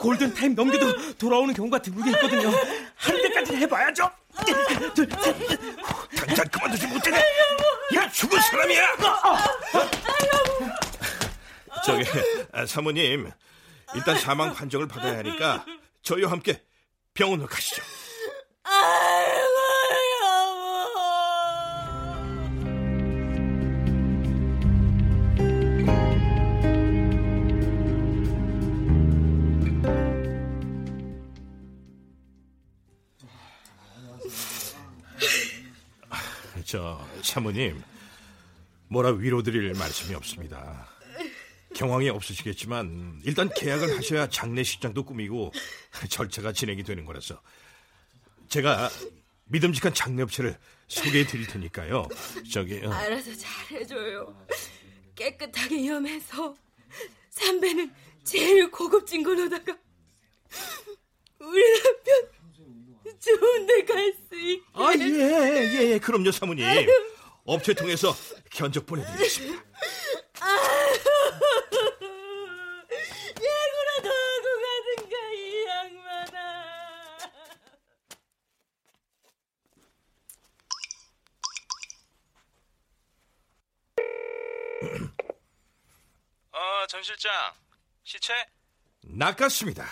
골든타임 0.00 0.54
넘겨도 0.54 1.16
돌아오는 1.16 1.52
경우가 1.54 1.80
드물게 1.80 2.10
있거든요. 2.12 2.50
한 2.96 3.22
대까지는 3.22 3.60
해봐야죠. 3.62 4.10
둘, 4.94 5.08
셋. 5.20 5.36
당장 6.16 6.46
그만두지 6.50 6.86
못해. 6.86 7.10
야, 7.96 8.08
죽은 8.10 8.40
사람이야! 8.40 8.86
저기, 11.84 12.04
아, 12.52 12.66
사모님. 12.66 13.30
일단 13.94 14.18
사망 14.18 14.52
판정을 14.54 14.86
받아야 14.86 15.18
하니까 15.18 15.64
저희와 16.02 16.30
함께 16.30 16.62
병원으로 17.14 17.48
가시죠. 17.48 17.82
아이 18.62 19.47
저, 36.68 37.02
사모님. 37.22 37.82
뭐라 38.88 39.12
위로드릴 39.12 39.72
말씀이 39.72 40.14
없습니다. 40.16 40.86
경황이 41.74 42.10
없으시겠지만 42.10 43.22
일단 43.24 43.48
계약을 43.56 43.96
하셔야 43.96 44.28
장례식장도 44.28 45.04
꾸미고 45.04 45.50
절차가 46.10 46.52
진행이 46.52 46.82
되는 46.82 47.06
거라서 47.06 47.40
제가 48.50 48.90
믿음직한 49.44 49.94
장례업체를 49.94 50.58
소개해 50.88 51.24
드릴 51.24 51.46
테니까요. 51.46 52.06
저기 52.52 52.84
어, 52.84 52.92
알아서 52.92 53.34
잘 53.34 53.80
해줘요. 53.80 54.36
깨끗하게 55.14 55.86
염해서 55.86 56.54
삼배는 57.30 57.94
제일 58.24 58.70
고급진 58.70 59.22
걸로다가 59.22 59.74
우리 61.38 61.82
남편 61.82 62.37
좋은 63.18 63.66
데 63.66 63.84
갈 63.84 64.12
수 64.28 64.34
있게. 64.36 64.62
아, 64.74 64.92
예, 64.98 65.02
예, 65.04 65.92
예, 65.92 65.98
그럼요, 65.98 66.30
사모님. 66.32 66.64
업체 67.44 67.72
통해서 67.74 68.14
견적 68.50 68.84
보내드리겠습니다. 68.86 69.62
예고라도 73.40 74.08
하고 74.08 74.46
가든가 74.62 75.16
이 75.32 75.66
양반아. 75.66 76.38
어, 86.52 86.86
전 86.88 87.02
실장. 87.02 87.30
시체? 88.04 88.32
낚았습니다. 89.02 89.86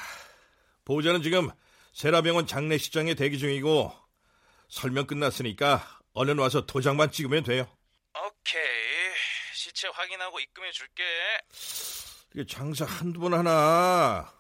보호자는 0.84 1.22
지금 1.22 1.50
세라병원 1.96 2.46
장례식장에 2.46 3.14
대기 3.14 3.38
중이고 3.38 3.90
설명 4.68 5.06
끝났으니까 5.06 5.98
얼른 6.12 6.38
와서 6.38 6.66
도장만 6.66 7.10
찍으면 7.10 7.42
돼요. 7.42 7.66
오케이. 8.14 9.14
시체 9.54 9.88
확인하고 9.88 10.38
입금해 10.38 10.72
줄게. 10.72 11.02
이게 12.34 12.44
장사 12.44 12.84
한두 12.84 13.18
번 13.18 13.32
하나 13.32 14.30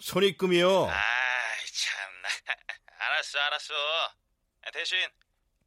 선입금이요. 0.00 0.86
아이, 0.86 1.66
참나. 1.74 2.28
알았어, 2.96 3.38
알았어. 3.38 3.74
대신 4.72 4.96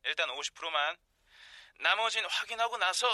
일단 0.05 0.29
50%만. 0.29 0.97
나머진 1.81 2.25
확인하고 2.27 2.77
나서 2.77 3.07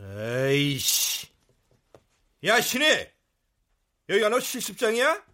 에이씨. 0.00 1.28
야, 2.42 2.60
신혜! 2.60 3.14
여기가 4.08 4.28
너 4.28 4.40
실습장이야? 4.40 5.33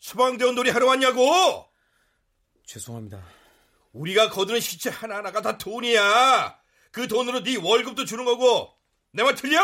소방대원 0.00 0.54
놀이 0.54 0.70
하러 0.70 0.86
왔냐고! 0.86 1.68
죄송합니다. 2.64 3.22
우리가 3.92 4.30
거두는 4.30 4.60
시체 4.60 4.90
하나하나가 4.90 5.42
다 5.42 5.58
돈이야! 5.58 6.58
그 6.90 7.06
돈으로 7.06 7.42
네 7.44 7.56
월급도 7.56 8.04
주는 8.04 8.24
거고, 8.24 8.74
내 9.12 9.22
말 9.22 9.34
틀려? 9.34 9.60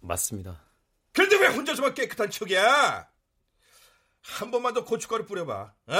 맞습니다. 0.00 0.62
그런데 1.12 1.36
왜 1.36 1.48
혼자서만 1.48 1.94
깨끗한 1.94 2.30
척이야? 2.30 3.08
한 4.20 4.50
번만 4.50 4.74
더 4.74 4.84
고춧가루 4.84 5.24
뿌려봐, 5.26 5.74
어? 5.86 5.94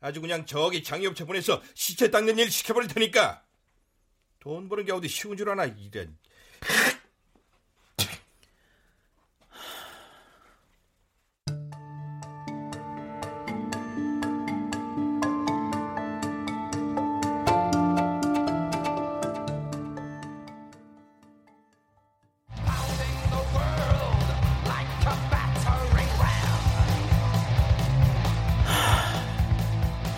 아주 0.00 0.20
그냥 0.20 0.46
저기 0.46 0.82
장애업체 0.82 1.24
보내서 1.24 1.62
시체 1.74 2.10
닦는 2.10 2.38
일 2.38 2.50
시켜버릴 2.50 2.88
테니까. 2.88 3.44
돈 4.40 4.68
버는 4.68 4.84
게 4.84 4.92
어디 4.92 5.08
쉬운 5.08 5.36
줄 5.36 5.48
아나, 5.50 5.64
이런. 5.66 6.18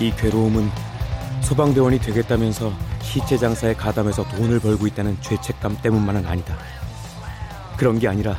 이 0.05 0.15
괴로움은 0.17 0.71
소방대원이 1.41 1.99
되겠다면서 1.99 2.71
시체 3.01 3.39
장사에 3.39 3.73
가담해서 3.73 4.29
돈을 4.29 4.61
벌고 4.61 4.87
있다는 4.87 5.17
죄책감 5.23 5.79
때문만은 5.81 6.27
아니다. 6.27 6.59
그런 7.79 7.99
게 7.99 8.07
아니라 8.07 8.37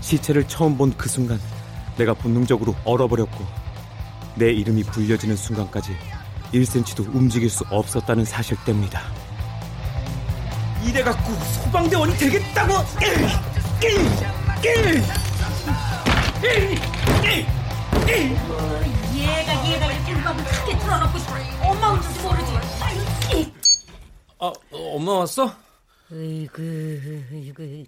시체를 0.00 0.48
처음 0.48 0.76
본 0.76 0.92
그 0.96 1.08
순간 1.08 1.40
내가 1.96 2.12
본능적으로 2.12 2.74
얼어버렸고 2.84 3.46
내 4.34 4.50
이름이 4.50 4.82
불려지는 4.82 5.36
순간까지 5.36 5.96
1cm도 6.52 7.14
움직일 7.14 7.48
수 7.48 7.62
없었다는 7.70 8.24
사실 8.24 8.56
때문이다. 8.64 9.00
이래 10.84 11.04
갖고 11.04 11.32
소방대원이 11.62 12.16
되겠다고. 12.16 12.74
얘가 19.14 19.68
얘가 19.68 19.86
이렇게 19.92 20.09
음악을 20.20 20.44
크게 20.44 20.78
틀어놓고 20.78 21.18
엄마 21.62 21.88
온지 21.88 22.20
모르지. 22.22 22.52
아이씨. 22.82 23.52
아, 24.38 24.46
어, 24.46 24.54
엄마 24.96 25.12
왔어? 25.18 25.50
으이구, 26.12 26.62
으이구. 27.32 27.84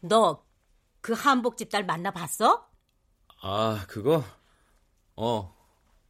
너 0.00 0.52
그 1.02 1.12
한복집 1.14 1.68
딸 1.68 1.84
만나봤어? 1.84 2.64
아, 3.42 3.84
그거 3.88 4.24
어. 5.16 5.52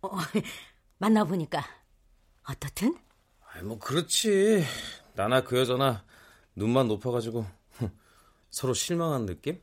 어, 0.02 0.09
만나보니까 0.98 1.64
어떻든? 2.48 2.96
아이, 3.46 3.62
뭐 3.62 3.78
그렇지. 3.78 4.64
나나 5.14 5.42
그 5.42 5.59
여자나 5.59 6.05
눈만 6.55 6.88
높아가지고 6.88 7.46
서로 8.50 8.74
실망한 8.74 9.24
느낌? 9.24 9.62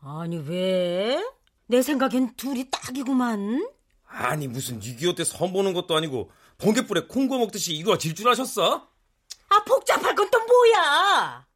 아니 0.00 0.38
왜? 0.38 1.24
내 1.68 1.82
생각엔 1.82 2.34
둘이 2.36 2.70
딱이구만. 2.70 3.68
아니 4.06 4.48
무슨 4.48 4.80
6.25때 4.80 5.24
선 5.24 5.52
보는 5.52 5.74
것도 5.74 5.94
아니고 5.96 6.30
번개불에 6.56 7.02
콩고 7.08 7.38
먹듯이 7.38 7.74
이루어질 7.74 8.14
줄 8.14 8.28
아셨어? 8.28 8.88
아 9.50 9.64
복잡할 9.64 10.14
건 10.14 10.28
또 10.30 10.38
뭐야? 10.44 11.46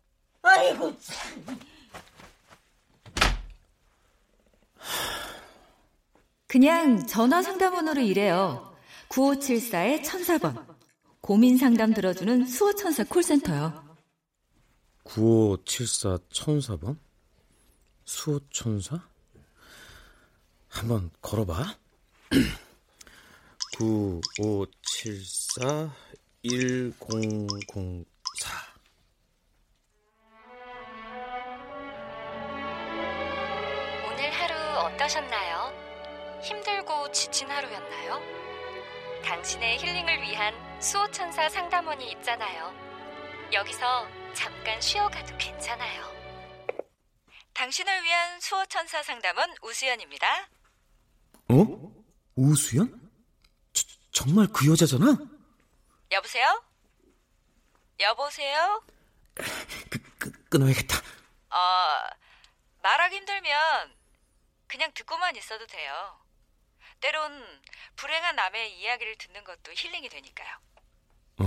아이고 0.43 0.97
참. 0.99 1.59
그냥 6.47 7.07
전화 7.07 7.41
상담원으로 7.43 8.01
일해요. 8.03 8.75
9574의 9.09 10.03
1004번. 10.05 10.67
고민 11.21 11.57
상담 11.57 11.95
들어주는 11.95 12.47
수호천사 12.47 13.05
콜센터요. 13.05 13.97
9574 15.05 16.19
1004번? 16.33 16.99
수호천사? 18.05 19.01
한번 20.73 21.11
걸어봐. 21.21 21.77
9574 23.79 25.95
1004 26.43 28.05
오늘 34.09 34.31
하루 34.31 34.55
어떠셨나요? 34.87 36.41
힘들고 36.43 37.13
지친 37.13 37.51
하루였나요? 37.51 38.21
당신의 39.25 39.79
힐링을 39.79 40.23
위한 40.23 40.55
수호천사 40.81 41.49
상담원이 41.49 42.11
있잖아요. 42.13 42.75
여기서 43.53 44.09
잠깐 44.35 44.81
쉬어가도 44.81 45.37
괜찮아요. 45.37 46.03
당신을 47.55 48.03
위한 48.03 48.41
수호천사 48.41 49.03
상담원 49.03 49.55
우수연입니다. 49.63 50.49
어? 51.53 51.93
우수연? 52.35 53.11
저, 53.73 53.85
정말 54.11 54.47
그 54.53 54.71
여자잖아? 54.71 55.19
여보세요? 56.11 56.65
여보세요? 58.01 58.83
끄, 60.19 60.33
끊어야겠다. 60.49 60.97
어, 61.51 62.11
말하기 62.83 63.17
힘들면 63.17 63.95
그냥 64.67 64.91
듣고만 64.95 65.37
있어도 65.37 65.67
돼요. 65.67 66.19
때론 67.01 67.61
불행한 67.97 68.37
남의 68.37 68.79
이야기를 68.81 69.17
듣는 69.19 69.45
것도 69.45 69.73
힐링이 69.73 70.09
되니까요. 70.09 70.57
어? 71.39 71.45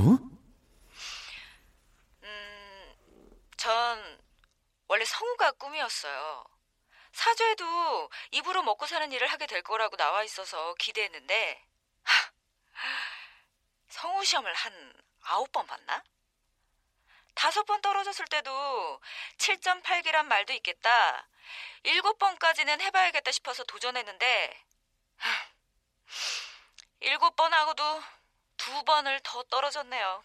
음, 2.23 3.35
전 3.57 4.19
원래 4.87 5.03
성우가 5.05 5.53
꿈이었어요. 5.53 6.43
사죄도 7.15 8.11
입으로 8.31 8.61
먹고 8.61 8.85
사는 8.85 9.09
일을 9.09 9.27
하게 9.27 9.47
될 9.47 9.61
거라고 9.63 9.95
나와 9.95 10.23
있어서 10.23 10.73
기대했는데 10.75 11.65
하, 12.03 12.31
성우 13.87 14.25
시험을 14.25 14.53
한 14.53 14.93
아홉 15.21 15.49
번 15.53 15.65
봤나? 15.65 16.03
다섯 17.33 17.63
번 17.63 17.81
떨어졌을 17.81 18.25
때도 18.25 19.01
7.8기란 19.37 20.25
말도 20.25 20.51
있겠다. 20.53 21.27
일곱 21.83 22.19
번까지는 22.19 22.81
해봐야겠다 22.81 23.31
싶어서 23.31 23.63
도전했는데 23.63 24.65
하, 25.17 25.29
일곱 26.99 27.37
번 27.37 27.53
하고도 27.53 28.03
두 28.57 28.83
번을 28.83 29.21
더 29.23 29.41
떨어졌네요. 29.43 30.23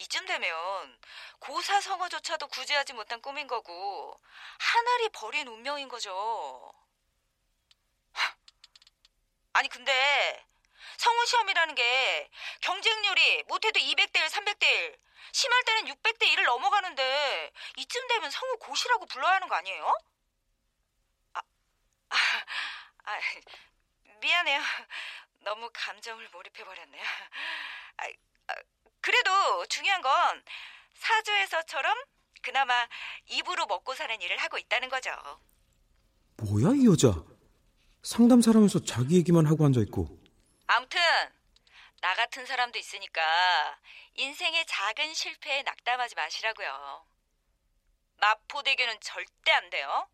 이쯤 0.00 0.24
되면 0.24 0.98
고사 1.38 1.78
성어조차도 1.80 2.48
구제하지 2.48 2.94
못한 2.94 3.20
꿈인 3.20 3.46
거고 3.46 4.18
하늘이 4.58 5.10
버린 5.10 5.46
운명인 5.46 5.88
거죠. 5.88 6.72
하, 8.12 8.34
아니 9.52 9.68
근데 9.68 10.46
성우 10.96 11.26
시험이라는 11.26 11.74
게 11.74 12.30
경쟁률이 12.62 13.42
못해도 13.44 13.78
200대 13.78 14.20
1, 14.20 14.26
300대 14.26 14.64
1, 14.64 14.98
심할 15.32 15.62
때는 15.64 15.94
600대 15.94 16.22
1을 16.34 16.44
넘어가는데 16.44 17.52
이쯤 17.76 18.08
되면 18.08 18.30
성우 18.30 18.56
고시라고 18.58 19.04
불러야 19.04 19.34
하는 19.34 19.48
거 19.48 19.54
아니에요? 19.54 19.98
아, 21.34 21.40
아, 22.08 22.16
아 23.04 23.18
미안해요. 24.20 24.60
너무 25.40 25.70
감정을 25.74 26.28
몰입해버렸네요. 26.30 27.04
아, 27.98 28.06
아, 28.48 28.54
그래도 29.00 29.66
중요한 29.66 30.00
건 30.02 30.44
사주에서처럼 30.94 31.96
그나마 32.42 32.86
입으로 33.26 33.66
먹고 33.66 33.94
사는 33.94 34.20
일을 34.20 34.36
하고 34.38 34.58
있다는 34.58 34.88
거죠. 34.88 35.10
뭐야 36.38 36.74
이 36.74 36.86
여자? 36.86 37.22
상담 38.02 38.40
사람에서 38.40 38.84
자기 38.84 39.16
얘기만 39.16 39.46
하고 39.46 39.64
앉아 39.66 39.80
있고. 39.80 40.08
아무튼 40.66 41.00
나 42.00 42.14
같은 42.14 42.46
사람도 42.46 42.78
있으니까 42.78 43.78
인생의 44.14 44.64
작은 44.66 45.12
실패에 45.12 45.62
낙담하지 45.62 46.14
마시라고요. 46.14 47.06
마포대교는 48.16 49.00
절대 49.00 49.52
안 49.52 49.68
돼요. 49.70 50.08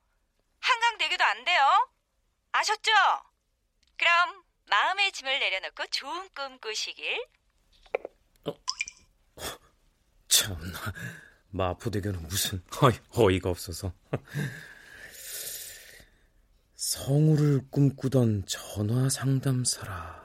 한강대교도 0.60 1.24
안 1.24 1.44
돼요. 1.44 1.88
아셨죠? 2.52 2.92
그럼 3.96 4.44
마음의 4.66 5.12
짐을 5.12 5.38
내려놓고 5.38 5.86
좋은 5.86 6.28
꿈 6.30 6.58
꾸시길. 6.58 7.24
참나. 10.28 10.92
마포대교는 11.50 12.22
무슨 12.28 12.62
어이, 12.82 12.92
어이가 13.10 13.50
없어서. 13.50 13.92
성우를 16.74 17.62
꿈꾸던 17.70 18.44
전화 18.46 19.08
상담사라. 19.08 20.24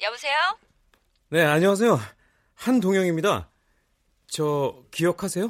여보세요? 0.00 0.58
네 1.28 1.42
안녕하세요 1.42 1.98
한동영입니다 2.68 3.50
저 4.26 4.84
기억하세요? 4.90 5.44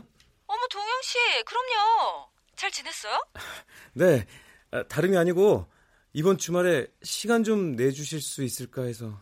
어머 0.46 0.66
동영 0.70 1.02
씨, 1.02 1.18
그럼요. 1.44 2.30
잘 2.54 2.70
지냈어요? 2.70 3.20
네 3.94 4.24
아, 4.70 4.84
다름이 4.84 5.16
아니고 5.16 5.68
이번 6.12 6.38
주말에 6.38 6.86
시간 7.02 7.42
좀 7.42 7.74
내주실 7.74 8.20
수 8.20 8.44
있을까 8.44 8.82
해서 8.84 9.20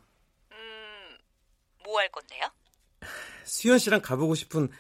음, 0.52 1.18
뭐 1.84 1.98
할 1.98 2.10
건데요? 2.10 2.50
수현 3.44 3.78
씨랑 3.78 4.02
가보고 4.02 4.34
싶은 4.34 4.70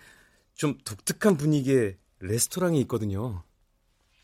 좀 0.54 0.76
독특한 0.84 1.38
분위기의 1.38 1.96
레스토랑이 2.20 2.78
있거든요. 2.82 3.44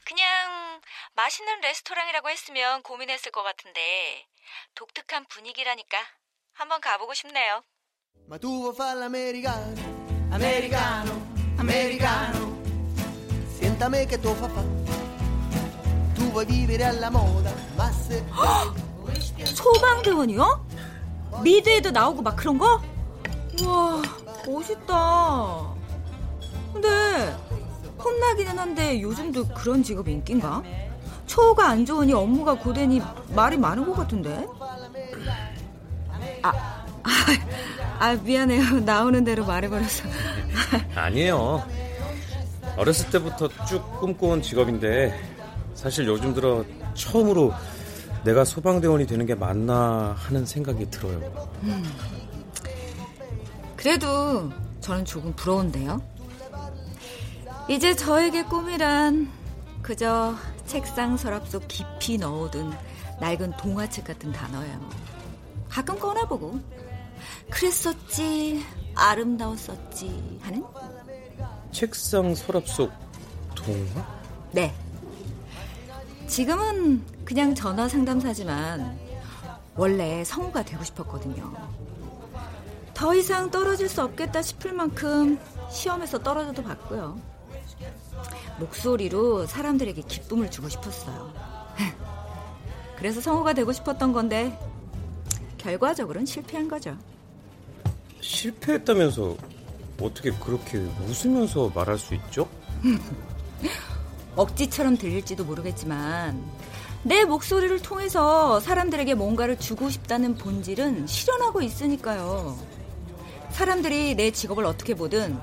그냥 0.04 0.80
맛있는 1.14 1.60
레스토랑이라고 1.62 2.28
했으면 2.28 2.82
고민했을 2.82 3.32
것 3.32 3.42
같은데 3.42 4.26
독특한 4.74 5.24
분위기라니까 5.26 5.98
한번 6.52 6.80
가보고 6.82 7.14
싶네요. 7.14 7.64
Ma 8.32 8.38
tu 8.38 8.72
fare 8.72 8.98
l'americano, 8.98 9.74
americano, 10.30 11.10
americano. 11.56 12.60
Senta 13.58 13.90
me 13.90 14.06
che 14.06 14.18
tuo 14.18 14.32
papà. 14.32 14.64
Tu 16.14 16.30
vuoi 16.30 16.46
vivere 16.46 16.84
alla 16.84 17.10
moda, 17.10 17.52
ma 17.76 17.90
se 17.90 18.24
소방대원이요? 19.44 20.66
미드에도 21.42 21.90
나오고 21.90 22.22
막 22.22 22.36
그런 22.36 22.56
거? 22.56 22.80
우와, 23.60 24.00
멋있다. 24.46 25.74
근데 26.72 27.36
험나기는 28.02 28.58
한데 28.58 29.02
요즘도 29.02 29.48
그런 29.48 29.82
직업 29.82 30.08
인기인가? 30.08 30.62
처우가 31.26 31.68
안 31.68 31.84
좋으니 31.84 32.14
업무가 32.14 32.54
고되니 32.54 33.02
말이 33.34 33.58
많은 33.58 33.84
것 33.84 33.94
같은데? 33.94 34.46
아, 36.42 36.81
아, 37.04 37.10
아 37.98 38.14
미안해요. 38.14 38.80
나오는 38.80 39.22
대로 39.24 39.44
말해버려서. 39.44 40.04
아니에요. 40.94 41.64
어렸을 42.76 43.10
때부터 43.10 43.48
쭉 43.66 44.00
꿈꿔온 44.00 44.42
직업인데 44.42 45.18
사실 45.74 46.06
요즘 46.06 46.34
들어 46.34 46.64
처음으로 46.94 47.52
내가 48.24 48.44
소방대원이 48.44 49.06
되는 49.06 49.26
게 49.26 49.34
맞나 49.34 50.14
하는 50.18 50.46
생각이 50.46 50.90
들어요. 50.90 51.20
그래도 53.76 54.50
저는 54.80 55.04
조금 55.04 55.32
부러운데요. 55.34 56.00
이제 57.68 57.94
저에게 57.94 58.44
꿈이란 58.44 59.30
그저 59.82 60.34
책상 60.66 61.16
서랍 61.16 61.48
속 61.48 61.66
깊이 61.68 62.16
넣어둔 62.18 62.72
낡은 63.20 63.56
동화책 63.56 64.04
같은 64.04 64.32
단어예요. 64.32 64.80
가끔 65.68 65.98
꺼내보고 65.98 66.60
그랬었지 67.52 68.64
아름다웠었지 68.94 70.38
하는 70.42 70.64
책상 71.70 72.34
서랍 72.34 72.66
속 72.66 72.90
동화? 73.54 74.22
네. 74.52 74.74
지금은 76.26 77.04
그냥 77.24 77.54
전화 77.54 77.88
상담사지만 77.88 78.98
원래 79.76 80.24
성우가 80.24 80.62
되고 80.64 80.82
싶었거든요. 80.82 81.52
더 82.94 83.14
이상 83.14 83.50
떨어질 83.50 83.88
수 83.88 84.02
없겠다 84.02 84.42
싶을 84.42 84.72
만큼 84.72 85.38
시험에서 85.70 86.18
떨어져도 86.18 86.62
봤고요. 86.62 87.18
목소리로 88.58 89.46
사람들에게 89.46 90.02
기쁨을 90.02 90.50
주고 90.50 90.68
싶었어요. 90.68 91.32
그래서 92.96 93.20
성우가 93.20 93.52
되고 93.52 93.72
싶었던 93.72 94.12
건데 94.12 94.58
결과적으로는 95.58 96.26
실패한 96.26 96.68
거죠. 96.68 96.96
실패했다면서 98.22 99.36
어떻게 100.00 100.30
그렇게 100.30 100.78
웃으면서 100.78 101.70
말할 101.74 101.98
수 101.98 102.14
있죠? 102.14 102.48
억지처럼 104.34 104.96
들릴지도 104.96 105.44
모르겠지만 105.44 106.42
내 107.02 107.24
목소리를 107.24 107.82
통해서 107.82 108.60
사람들에게 108.60 109.14
뭔가를 109.14 109.58
주고 109.58 109.90
싶다는 109.90 110.36
본질은 110.36 111.06
실현하고 111.06 111.60
있으니까요. 111.60 112.56
사람들이 113.50 114.14
내 114.14 114.30
직업을 114.30 114.64
어떻게 114.64 114.94
보든 114.94 115.36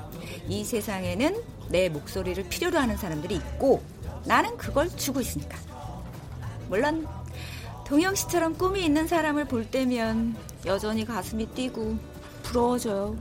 이 0.48 0.63
세상에는 0.63 1.44
내 1.70 1.89
목소리를 1.89 2.44
필요로 2.50 2.80
하는 2.80 2.98
사람들이 2.98 3.36
있고 3.36 3.84
나는 4.26 4.58
그걸 4.58 4.89
주고 4.96 5.22
있으니까. 5.22 5.58
물론 6.70 7.08
동영 7.86 8.15
씨처럼 8.15 8.58
꿈이 8.58 8.86
있는 8.86 9.08
사람을 9.08 9.46
볼 9.46 9.65
때면 9.65 10.36
여전히 10.65 11.06
가슴이 11.06 11.48
뛰고 11.48 11.98
부러워져요. 12.49 13.15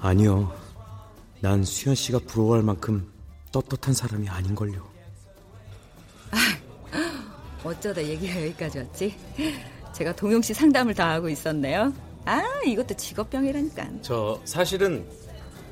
아니요. 0.00 0.52
난 1.40 1.64
수현 1.64 1.94
씨가 1.96 2.20
부러워할 2.26 2.62
만큼 2.62 3.10
떳떳한 3.52 3.94
사람이 3.94 4.28
아닌걸요. 4.28 4.88
어쩌다 7.64 8.02
얘기가 8.02 8.40
여기까지 8.42 8.78
왔지? 8.78 9.16
제가 9.92 10.14
동영 10.14 10.40
씨 10.40 10.54
상담을 10.54 10.94
다 10.94 11.10
하고 11.10 11.28
있었네요. 11.28 11.92
아, 12.24 12.42
이것도 12.64 12.94
직업병이라니까. 12.94 13.88
저 14.02 14.40
사실은 14.44 15.06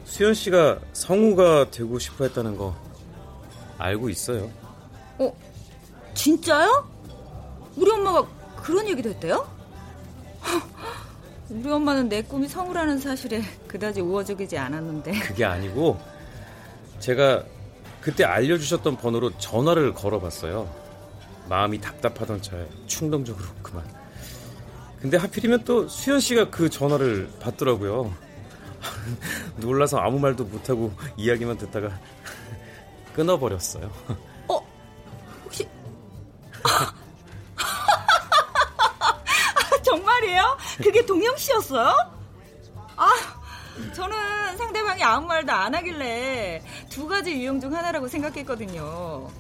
수현 0.04 0.35
씨가 0.35 0.81
성우가 0.92 1.70
되고 1.70 1.98
싶어 1.98 2.24
했다는 2.24 2.57
거 2.57 2.74
알고 3.78 4.11
있어요. 4.11 4.50
어, 5.18 5.33
진짜요? 6.14 6.88
우리 7.76 7.90
엄마가 7.92 8.26
그런 8.57 8.87
얘기도 8.88 9.11
했대요? 9.11 9.58
우리 11.51 11.71
엄마는 11.71 12.09
내 12.09 12.23
꿈이 12.23 12.47
성우라는 12.47 12.99
사실에 12.99 13.43
그다지 13.67 14.01
우호적이지 14.01 14.59
않았는데. 14.59 15.13
그게 15.21 15.45
아니고 15.45 15.99
제가 17.01 17.45
그때 18.01 18.25
알려주셨던 18.25 18.97
번호로 18.97 19.37
전화를 19.39 19.95
걸어봤어요. 19.95 20.69
마음이 21.49 21.81
답답하던 21.81 22.43
차에 22.43 22.67
충동적으로 22.87 23.47
그만. 23.63 23.83
근데 25.01 25.17
하필이면 25.17 25.65
또 25.65 25.89
수현 25.89 26.21
씨가 26.21 26.51
그 26.51 26.69
전화를 26.69 27.31
받더라고요. 27.41 28.15
놀라서 29.57 29.99
아무 29.99 30.19
말도 30.19 30.45
못하고 30.45 30.93
이야기만 31.17 31.57
듣다가 31.57 31.99
끊어버렸어요. 33.15 33.91
씨였어요? 41.38 41.94
아, 42.96 43.11
저는 43.94 44.57
상대방이 44.57 45.03
아무 45.03 45.27
말도 45.27 45.53
안 45.53 45.74
하길래 45.74 46.62
두 46.90 47.07
가지 47.07 47.33
유형 47.33 47.61
중 47.61 47.74
하나라고 47.74 48.09
생각했거든요. 48.09 49.31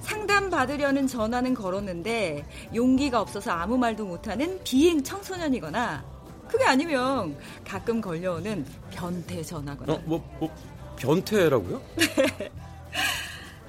상담 0.00 0.50
받으려는 0.50 1.06
전화는 1.06 1.54
걸었는데 1.54 2.44
용기가 2.74 3.20
없어서 3.20 3.52
아무 3.52 3.78
말도 3.78 4.04
못하는 4.04 4.60
비행 4.64 5.02
청소년이거나 5.02 6.04
그게 6.48 6.64
아니면 6.64 7.36
가끔 7.66 8.00
걸려오는 8.00 8.66
변태 8.90 9.42
전화거나. 9.42 9.92
어, 9.94 10.02
뭐, 10.04 10.22
뭐 10.38 10.54
변태라고요? 10.96 11.80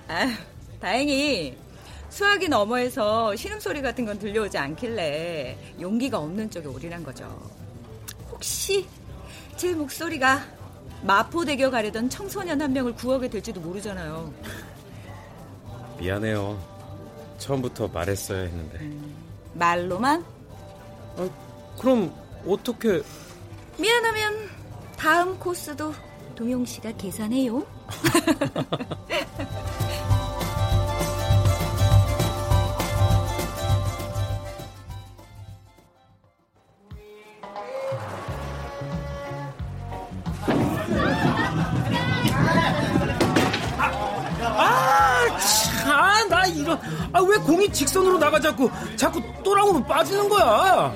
아, 0.09 0.37
다행히 0.79 1.57
수화기 2.09 2.49
너머에서 2.49 3.35
신음소리 3.35 3.81
같은 3.81 4.05
건 4.05 4.19
들려오지 4.19 4.57
않길래 4.57 5.57
용기가 5.79 6.19
없는 6.19 6.51
쪽에 6.51 6.67
올인한 6.67 7.03
거죠. 7.03 7.62
혹시 8.43 8.85
제 9.55 9.73
목소리가 9.73 10.43
마포대교 11.03 11.71
가려던 11.71 12.09
청소년 12.09 12.61
한 12.61 12.73
명을 12.73 12.93
구하게 12.93 13.29
될지도 13.29 13.61
모르잖아요. 13.61 14.33
미안해요. 15.97 16.61
처음부터 17.37 17.87
말했어야 17.87 18.41
했는데. 18.41 18.79
음, 18.79 19.15
말로만? 19.53 20.25
아, 21.17 21.29
그럼 21.79 22.13
어떻게? 22.45 23.01
미안하면 23.77 24.49
다음 24.97 25.39
코스도 25.39 25.93
동용 26.35 26.65
씨가 26.65 26.91
계산해요. 26.97 27.65
공이 47.45 47.71
직선으로 47.71 48.17
나가 48.17 48.39
자꾸, 48.39 48.69
자꾸 48.95 49.21
또랑으로 49.43 49.83
빠지는 49.83 50.29
거야? 50.29 50.93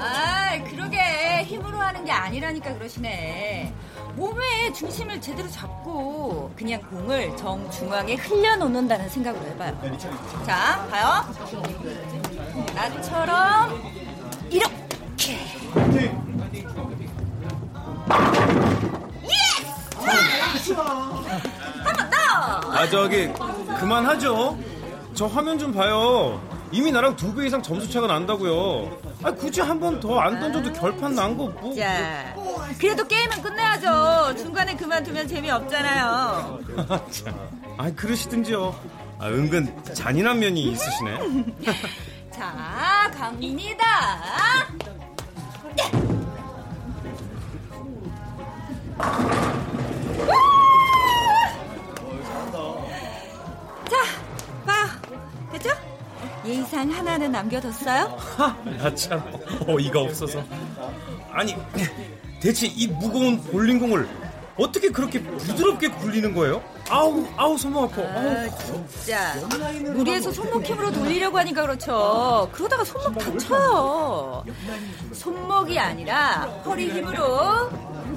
아, 0.00 0.62
그러게. 0.70 1.42
힘으로 1.44 1.78
하는 1.78 2.04
게 2.04 2.10
아니라니까 2.12 2.74
그러시네. 2.74 3.72
몸의 4.16 4.74
중심을 4.74 5.20
제대로 5.20 5.48
잡고 5.48 6.52
그냥 6.56 6.80
공을 6.82 7.36
정 7.36 7.70
중앙에 7.70 8.14
흘려놓는다는 8.14 9.08
생각으로 9.08 9.44
해봐요. 9.52 9.78
자, 10.44 10.86
봐요. 10.90 11.24
나처럼 12.74 13.80
이렇게. 14.50 15.38
Yes! 19.24 20.72
한번 20.72 22.10
더! 22.10 22.72
아, 22.72 22.88
저기, 22.90 23.28
그만하죠. 23.78 24.58
저 25.18 25.26
화면 25.26 25.58
좀 25.58 25.72
봐요. 25.72 26.40
이미 26.70 26.92
나랑 26.92 27.16
두 27.16 27.34
배 27.34 27.44
이상 27.46 27.60
점수 27.60 27.90
차가 27.90 28.06
난다고요. 28.06 28.98
아 29.24 29.32
굳이 29.32 29.60
한 29.60 29.80
번 29.80 29.98
더 29.98 30.16
안 30.20 30.38
던져도 30.38 30.72
결판 30.72 31.12
난 31.16 31.36
거 31.36 31.48
뭐. 31.48 31.74
자, 31.74 32.34
그래도 32.78 33.04
게임은 33.04 33.42
끝내야죠. 33.42 34.36
중간에 34.36 34.76
그만두면 34.76 35.26
재미 35.26 35.50
없잖아요. 35.50 36.60
아 37.78 37.90
그러시든지요. 37.96 38.72
아 39.18 39.26
은근 39.26 39.74
잔인한 39.92 40.38
면이 40.38 40.62
있으시네. 40.70 41.18
자, 42.30 43.10
갑니다. 43.12 43.84
예의상 56.48 56.90
하나는 56.90 57.30
남겨뒀어요? 57.30 58.16
나참 58.78 59.22
어이가 59.66 60.00
없어서. 60.00 60.42
아니 61.30 61.54
대체 62.40 62.66
이 62.66 62.86
무거운 62.86 63.38
볼링공을 63.42 64.08
어떻게 64.56 64.88
그렇게 64.88 65.22
부드럽게 65.22 65.88
굴리는 65.88 66.34
거예요? 66.34 66.62
아우 66.88 67.26
아우 67.36 67.58
손목 67.58 67.84
아파. 67.84 68.00
아, 68.02 68.48
진짜 68.48 69.34
무리해서 69.94 70.32
손목 70.32 70.64
힘으로 70.64 70.90
돌리려고 70.90 71.38
하니까 71.38 71.62
그렇죠. 71.62 72.48
그러다가 72.52 72.82
손목 72.82 73.18
다쳐요. 73.18 74.44
손목이 75.12 75.78
아니라 75.78 76.42
허리 76.64 76.88
힘으로 76.88 77.68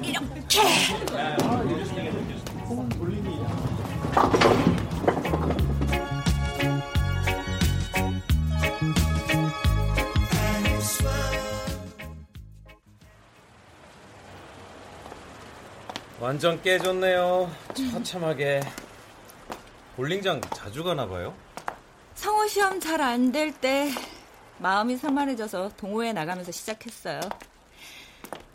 이렇게. 0.02 0.62
완전 16.22 16.62
깨졌네요. 16.62 17.50
처참하게. 17.74 18.60
볼링장 19.96 20.40
자주 20.54 20.84
가나 20.84 21.04
봐요? 21.08 21.34
성우 22.14 22.46
시험 22.46 22.78
잘 22.78 23.00
안 23.00 23.32
될 23.32 23.52
때 23.60 23.90
마음이 24.58 24.96
산만해져서 24.98 25.72
동호회 25.76 26.12
나가면서 26.12 26.52
시작했어요. 26.52 27.18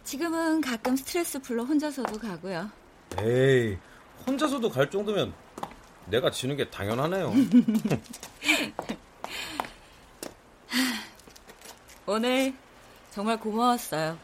지금은 0.05 0.61
가끔 0.61 0.95
스트레스 0.95 1.41
풀러 1.41 1.65
혼자서도 1.65 2.17
가고요. 2.19 2.71
에이, 3.19 3.77
혼자서도 4.25 4.69
갈 4.69 4.89
정도면 4.89 5.33
내가 6.05 6.31
지는 6.31 6.55
게 6.55 6.69
당연하네요. 6.69 7.33
오늘 12.07 12.53
정말 13.11 13.37
고마웠어요. 13.37 14.17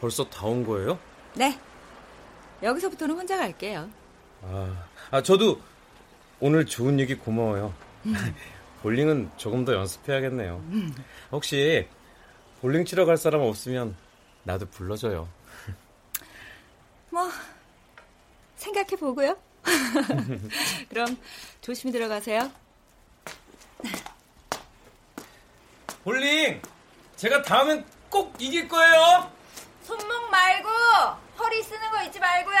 벌써 0.00 0.28
다 0.28 0.46
온 0.46 0.66
거예요? 0.66 0.98
네. 1.34 1.58
여기서부터는 2.62 3.14
혼자 3.16 3.36
갈게요. 3.36 3.90
아, 4.42 4.86
아 5.10 5.22
저도 5.22 5.60
오늘 6.40 6.66
좋은 6.66 6.98
얘기 7.00 7.14
고마워요. 7.14 7.74
볼링은 8.82 9.30
조금 9.36 9.64
더 9.64 9.74
연습해야겠네요. 9.74 10.62
혹시 11.30 11.86
볼링 12.60 12.84
치러 12.84 13.04
갈 13.04 13.16
사람 13.16 13.42
없으면 13.42 13.96
나도 14.42 14.66
불러줘요. 14.70 15.28
뭐 17.10 17.28
생각해 18.56 18.96
보고요. 18.98 19.36
그럼 20.90 21.16
조심히 21.60 21.92
들어가세요. 21.92 22.50
볼링 26.02 26.60
제가 27.16 27.42
다음엔 27.42 27.84
꼭 28.10 28.34
이길 28.40 28.66
거예요. 28.66 29.30
손목 29.82 30.30
말고 30.30 30.68
허리 31.38 31.62
쓰는 31.62 31.90
거 31.90 32.02
잊지 32.04 32.20
말고요. 32.20 32.58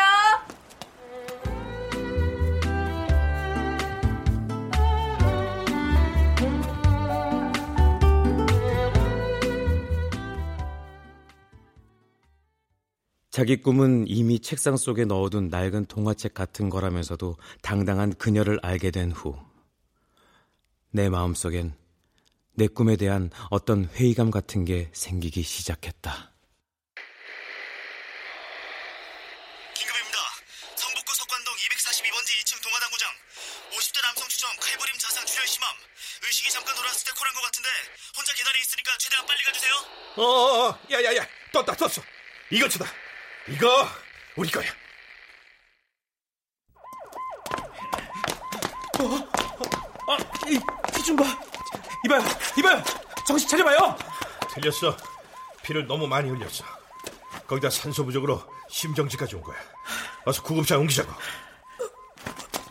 자기 13.30 13.62
꿈은 13.62 14.04
이미 14.08 14.40
책상 14.40 14.76
속에 14.76 15.06
넣어둔 15.06 15.48
낡은 15.48 15.86
동화책 15.86 16.34
같은 16.34 16.68
거라면서도 16.68 17.36
당당한 17.62 18.12
그녀를 18.12 18.58
알게 18.62 18.90
된 18.90 19.10
후, 19.10 19.34
내 20.90 21.08
마음속엔 21.08 21.72
내 22.54 22.66
꿈에 22.66 22.96
대한 22.96 23.30
어떤 23.48 23.86
회의감 23.86 24.30
같은 24.30 24.66
게 24.66 24.90
생기기 24.92 25.42
시작했다. 25.42 26.31
어, 40.16 40.78
야야야, 40.90 41.26
떴다 41.52 41.74
떴어. 41.74 42.02
이거 42.50 42.68
주다. 42.68 42.86
이거 43.48 43.86
우리 44.36 44.50
거야. 44.50 44.66
아, 50.08 50.16
이, 50.48 50.58
귀좀 50.94 51.16
봐. 51.16 51.24
이봐요, 52.04 52.22
이봐요. 52.58 52.82
정신 53.26 53.48
차려봐요. 53.48 53.96
틀렸어. 54.50 54.96
피를 55.62 55.86
너무 55.86 56.06
많이 56.06 56.28
흘렸어. 56.28 56.64
거기다 57.46 57.70
산소 57.70 58.04
부족으로 58.04 58.42
심정지까지 58.68 59.36
온 59.36 59.42
거야. 59.42 59.56
어서 60.24 60.42
구급차 60.42 60.76
옮기자고. 60.78 61.10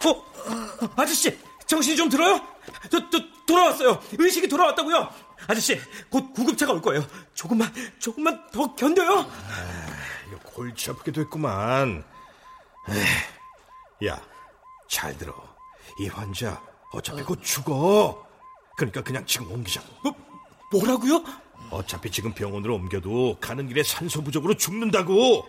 어, 0.05 0.89
아저씨, 0.95 1.37
정신 1.67 1.95
좀 1.95 2.09
들어요? 2.09 2.45
저, 2.91 3.09
저, 3.09 3.19
돌아왔어요. 3.47 4.01
의식이 4.17 4.47
돌아왔다고요. 4.47 5.30
아저씨, 5.47 5.79
곧 6.09 6.33
구급차가 6.33 6.73
올 6.73 6.81
거예요. 6.81 7.05
조금만, 7.33 7.73
조금만 7.99 8.49
더 8.51 8.75
견뎌요. 8.75 9.29
이거 10.27 10.39
골치 10.43 10.89
아프게 10.89 11.11
됐구만. 11.11 12.03
에이, 12.89 14.07
야, 14.07 14.21
잘 14.89 15.17
들어. 15.17 15.33
이 15.99 16.07
환자 16.07 16.61
어차피 16.93 17.23
곧 17.23 17.41
죽어. 17.43 18.25
그러니까 18.77 19.01
그냥 19.01 19.25
지금 19.25 19.51
옮기자고. 19.51 19.87
뭐, 20.03 20.13
뭐라고요? 20.71 21.23
어차피 21.69 22.09
지금 22.11 22.33
병원으로 22.33 22.75
옮겨도 22.75 23.37
가는 23.39 23.67
길에 23.67 23.83
산소 23.83 24.23
부족으로 24.23 24.55
죽는다고. 24.55 25.47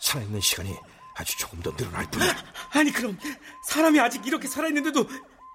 살아있는 0.00 0.40
시간이 0.40 0.76
아주 1.16 1.36
조금 1.38 1.60
더 1.60 1.74
늘어날 1.76 2.08
뿐이야. 2.10 2.34
아니 2.72 2.90
그럼 2.90 3.18
사람이 3.68 4.00
아직 4.00 4.26
이렇게 4.26 4.48
살아있는데도 4.48 5.06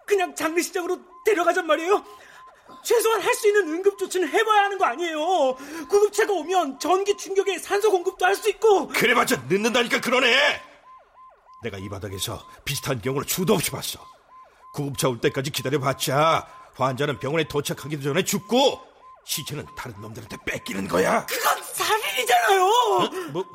그냥 0.06 0.36
장례식장으로 0.36 1.00
데려가잔 1.26 1.66
말이에요? 1.66 2.04
최소한 2.84 3.22
할 3.22 3.34
수 3.36 3.48
있는 3.48 3.68
응급 3.74 3.98
조치는 3.98 4.28
해봐야 4.30 4.64
하는 4.66 4.78
거 4.78 4.86
아니에요? 4.86 5.56
구급차가 5.90 6.32
오면 6.34 6.80
전기 6.80 7.16
충격에 7.18 7.58
산소 7.60 7.92
공급도 7.92 8.26
할 8.26 8.36
수 8.36 8.50
있고 8.50 8.88
그래봤자 8.90 9.44
늦는다니까 9.50 10.02
그러네. 10.02 10.62
내가 11.64 11.78
이 11.78 11.90
바닥에서 11.90 12.46
비슷한 12.64 13.02
경우를 13.02 13.28
수도 13.28 13.54
없이 13.54 13.72
봤어. 13.72 14.00
구급차 14.74 15.10
올 15.10 15.20
때까지 15.20 15.52
기다려봤자 15.52 16.48
환자는 16.76 17.20
병원에 17.20 17.48
도착하기도 17.48 18.04
전에 18.04 18.24
죽고 18.24 18.82
시체는 19.26 19.66
다른 19.76 20.00
놈들한테 20.02 20.38
뺏기는 20.46 20.88
거야. 20.88 21.26
그건 21.26 21.64
살인이잖아요. 21.64 22.64
어? 22.64 23.10
뭐 23.32 23.46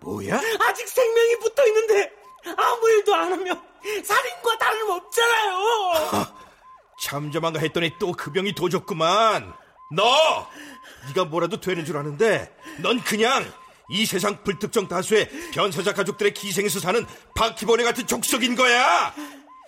뭐야? 0.00 0.40
아직 0.60 0.86
생명이 0.88 1.38
붙어 1.38 1.66
있는데 1.68 2.12
아무 2.56 2.90
일도 2.90 3.14
안 3.14 3.32
하면 3.32 3.62
살인과 4.04 4.58
다름없잖아요. 4.58 6.43
잠잠한가 7.00 7.60
했더니 7.60 7.98
또 7.98 8.12
그 8.12 8.32
병이 8.32 8.54
도졌구만. 8.54 9.52
너! 9.92 10.48
네가 11.08 11.26
뭐라도 11.26 11.60
되는 11.60 11.84
줄 11.84 11.96
아는데 11.96 12.54
넌 12.78 13.00
그냥 13.02 13.44
이 13.90 14.06
세상 14.06 14.42
불특정 14.42 14.88
다수의 14.88 15.28
변사자 15.52 15.92
가족들의 15.92 16.32
기생에서 16.32 16.80
사는 16.80 17.04
바퀴벌레 17.34 17.84
같은 17.84 18.06
족속인 18.06 18.54
거야. 18.56 19.14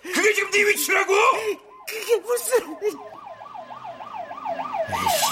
그게 0.01 0.33
지금 0.33 0.49
네 0.51 0.63
위치라고. 0.67 1.13
그게 1.87 2.15
무슨... 2.17 2.57
에이씨, 4.89 5.25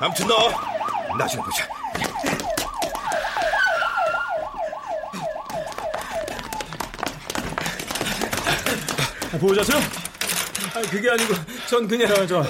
아무튼 0.00 0.26
너 0.28 0.50
나중에 1.18 1.42
보자. 1.42 1.68
보호자세요? 9.40 9.80
아니, 10.74 10.86
그게 10.88 11.10
아니고 11.10 11.34
전 11.68 11.86
그냥 11.86 12.08
저, 12.08 12.26
저 12.26 12.42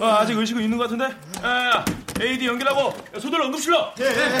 아, 0.00 0.18
아직 0.20 0.36
의식은 0.36 0.62
있는 0.62 0.76
것 0.76 0.84
같은데? 0.84 1.04
야, 1.42 1.84
AD 2.20 2.46
연결하고 2.46 2.92
소들 3.20 3.40
응급실로. 3.40 3.92
예, 4.00 4.04
예. 4.04 4.38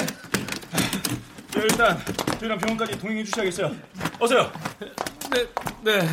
자, 1.50 1.60
일단 1.60 1.98
저희랑 2.40 2.58
병원까지 2.58 2.98
동행해 2.98 3.22
주셔야겠어요. 3.22 3.74
어서요. 4.18 4.50
네, 5.30 5.46
네. 5.82 6.08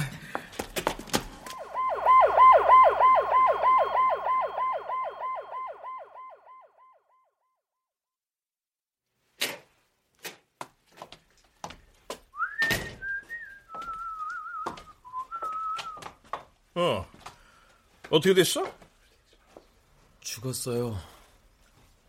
어. 16.76 17.06
어떻게 18.12 18.34
됐어? 18.34 18.64
죽었어요. 20.20 21.00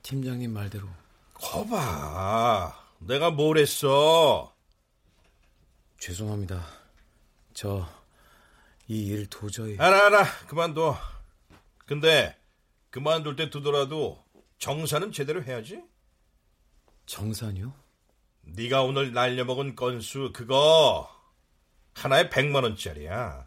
팀장님 0.02 0.52
말대로. 0.52 0.88
거봐. 1.34 2.76
내가 2.98 3.30
뭘 3.30 3.58
했어? 3.58 4.52
죄송합니다. 5.98 6.64
저 7.54 7.86
이 8.88 9.08
일 9.12 9.26
도저히 9.30 9.76
알아 9.78 10.06
알아. 10.06 10.24
그만둬. 10.48 10.98
근데 11.86 12.36
그만둘 12.90 13.36
때 13.36 13.48
두더라도 13.48 14.22
정산은 14.58 15.12
제대로 15.12 15.42
해야지. 15.42 15.80
정산이요? 17.06 17.72
네가 18.42 18.82
오늘 18.82 19.12
날려먹은 19.12 19.76
건수 19.76 20.32
그거 20.34 21.08
하나에 21.94 22.28
100만 22.28 22.64
원짜리야. 22.64 23.46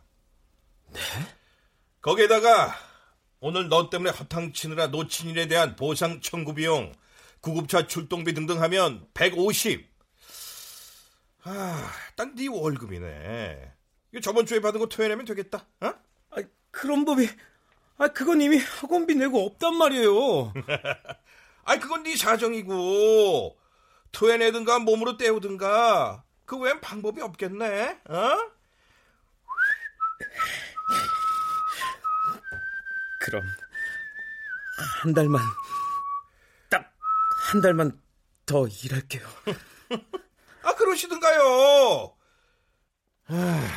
네? 0.93 0.99
거기에다가 2.05 2.75
오늘 3.39 3.67
너 3.67 3.89
때문에 3.89 4.11
허탕 4.11 4.53
치느라 4.53 4.87
놓친 4.87 5.27
일에 5.27 5.47
대한 5.47 5.75
보상 5.75 6.21
청구 6.21 6.53
비용, 6.53 6.93
구급차 7.41 7.87
출동비 7.87 8.35
등등 8.35 8.61
하면 8.61 9.07
150. 9.15 9.89
아, 11.45 11.91
딱 12.15 12.35
네 12.35 12.47
월급이네. 12.47 13.73
이거 14.11 14.21
저번 14.21 14.45
주에 14.45 14.61
받은 14.61 14.79
거 14.79 14.85
토해내면 14.85 15.25
되겠다. 15.25 15.65
어? 15.81 15.93
아, 16.29 16.35
그런 16.69 17.05
법이 17.05 17.27
아, 17.97 18.07
그건 18.09 18.39
이미 18.39 18.57
학원비 18.57 19.15
내고 19.15 19.43
없단 19.43 19.75
말이에요. 19.75 20.53
아이, 21.65 21.79
그건 21.79 22.03
네 22.03 22.15
사정이고 22.15 23.57
토해내든가 24.11 24.77
몸으로 24.77 25.17
때우든가 25.17 26.23
그 26.45 26.55
외엔 26.59 26.81
방법이 26.81 27.19
없겠네. 27.19 28.01
어? 28.09 28.55
그럼 33.25 33.43
한 35.01 35.13
달만 35.13 35.41
딱 36.69 36.93
한 37.51 37.61
달만 37.61 38.01
더 38.45 38.67
일할게요. 38.67 39.27
아 40.63 40.73
그러시든가요. 40.75 42.15
아, 43.27 43.67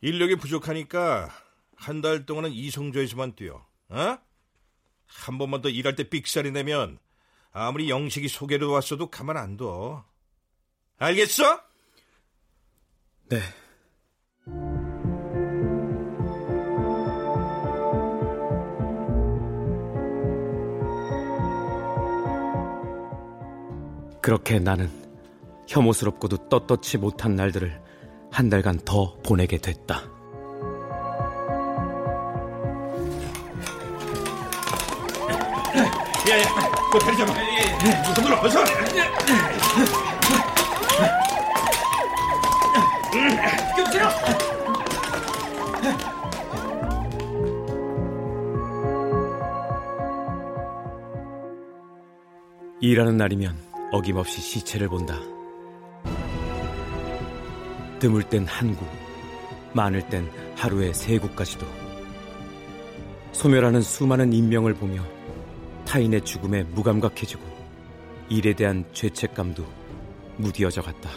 인력이 0.00 0.36
부족하니까 0.36 1.30
한 1.76 2.00
달 2.02 2.24
동안은 2.26 2.50
이성조에서만 2.52 3.34
뛰어. 3.36 3.64
어? 3.88 4.18
한 5.06 5.38
번만 5.38 5.60
더 5.62 5.68
일할 5.68 5.94
때 5.96 6.08
삑살이 6.08 6.50
내면 6.50 6.98
아무리 7.52 7.88
영식이 7.90 8.28
소개로 8.28 8.70
왔어도 8.72 9.10
가만 9.10 9.36
안 9.36 9.56
둬. 9.56 10.04
알겠어? 10.98 11.62
네. 13.28 13.40
그렇게 24.26 24.58
나는 24.58 24.90
혐오스럽고도 25.68 26.48
떳떳지 26.48 26.98
못한 26.98 27.36
날들을 27.36 27.80
한 28.32 28.50
달간 28.50 28.76
더 28.80 29.16
보내게 29.22 29.56
됐다. 29.58 30.02
야야, 36.28 36.44
그 36.90 36.98
다리 36.98 37.16
잡아. 37.16 37.34
손들어, 38.14 38.40
어서. 38.40 38.64
껴들어. 43.76 44.08
일하는 52.80 53.16
날이면 53.16 53.65
어김없이 53.96 54.42
시체를 54.42 54.88
본다. 54.88 55.18
드물 57.98 58.24
땐 58.24 58.44
한 58.44 58.76
국, 58.76 58.86
많을 59.72 60.06
땐 60.10 60.30
하루에 60.54 60.92
세 60.92 61.18
국까지도. 61.18 61.66
소멸하는 63.32 63.80
수많은 63.80 64.34
인명을 64.34 64.74
보며 64.74 65.02
타인의 65.86 66.26
죽음에 66.26 66.64
무감각해지고 66.64 67.42
일에 68.28 68.52
대한 68.52 68.84
죄책감도 68.92 69.64
무디어져 70.36 70.82
갔다. 70.82 71.08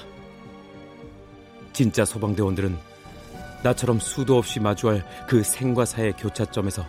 진짜 1.74 2.06
소방대원들은 2.06 2.78
나처럼 3.62 4.00
수도 4.00 4.38
없이 4.38 4.62
마주할 4.62 5.06
그 5.28 5.44
생과 5.44 5.84
사의 5.84 6.14
교차점에서 6.14 6.86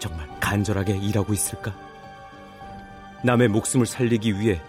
정말 0.00 0.28
간절하게 0.40 0.96
일하고 0.96 1.32
있을까? 1.32 1.72
남의 3.22 3.46
목숨을 3.46 3.86
살리기 3.86 4.40
위해 4.40 4.60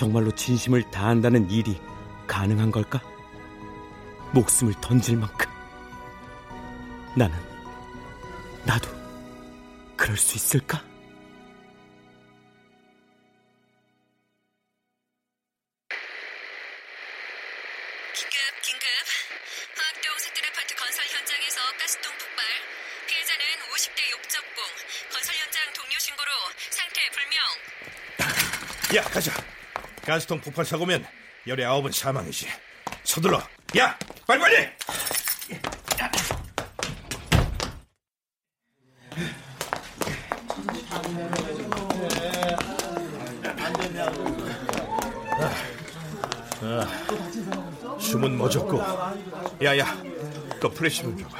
정말로 0.00 0.30
진심을 0.30 0.90
다한다는 0.90 1.50
일이 1.50 1.78
가능한 2.26 2.70
걸까? 2.70 3.02
목숨을 4.32 4.72
던질 4.80 5.18
만큼 5.18 5.46
나는 7.14 7.36
나도 8.64 8.88
그럴 9.96 10.16
수 10.16 10.36
있을까? 10.36 10.82
가스통 30.10 30.40
폭발 30.40 30.64
사고면 30.64 31.06
열의 31.46 31.64
아홉은 31.64 31.92
사망이지. 31.92 32.48
서둘러. 33.04 33.40
야, 33.78 33.96
빨리빨리. 34.26 34.68
아, 46.62 47.96
숨은 48.00 48.36
멎었고. 48.36 48.82
야야, 49.62 49.96
그 50.60 50.68
프레시 50.70 51.02
좀 51.02 51.16
줘봐. 51.16 51.38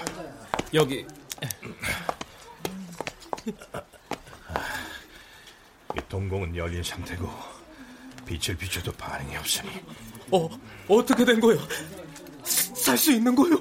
여기 0.74 1.04
이 5.96 6.00
동공은 6.08 6.54
열린 6.54 6.84
상태고 6.84 7.49
빛을 8.30 8.56
비춰도 8.56 8.92
반응이 8.92 9.36
없으니 9.36 9.68
어, 10.30 10.48
어떻게 10.86 11.24
된 11.24 11.40
거예요? 11.40 11.60
살 12.44 12.96
수 12.96 13.10
있는 13.12 13.34
거예요? 13.34 13.56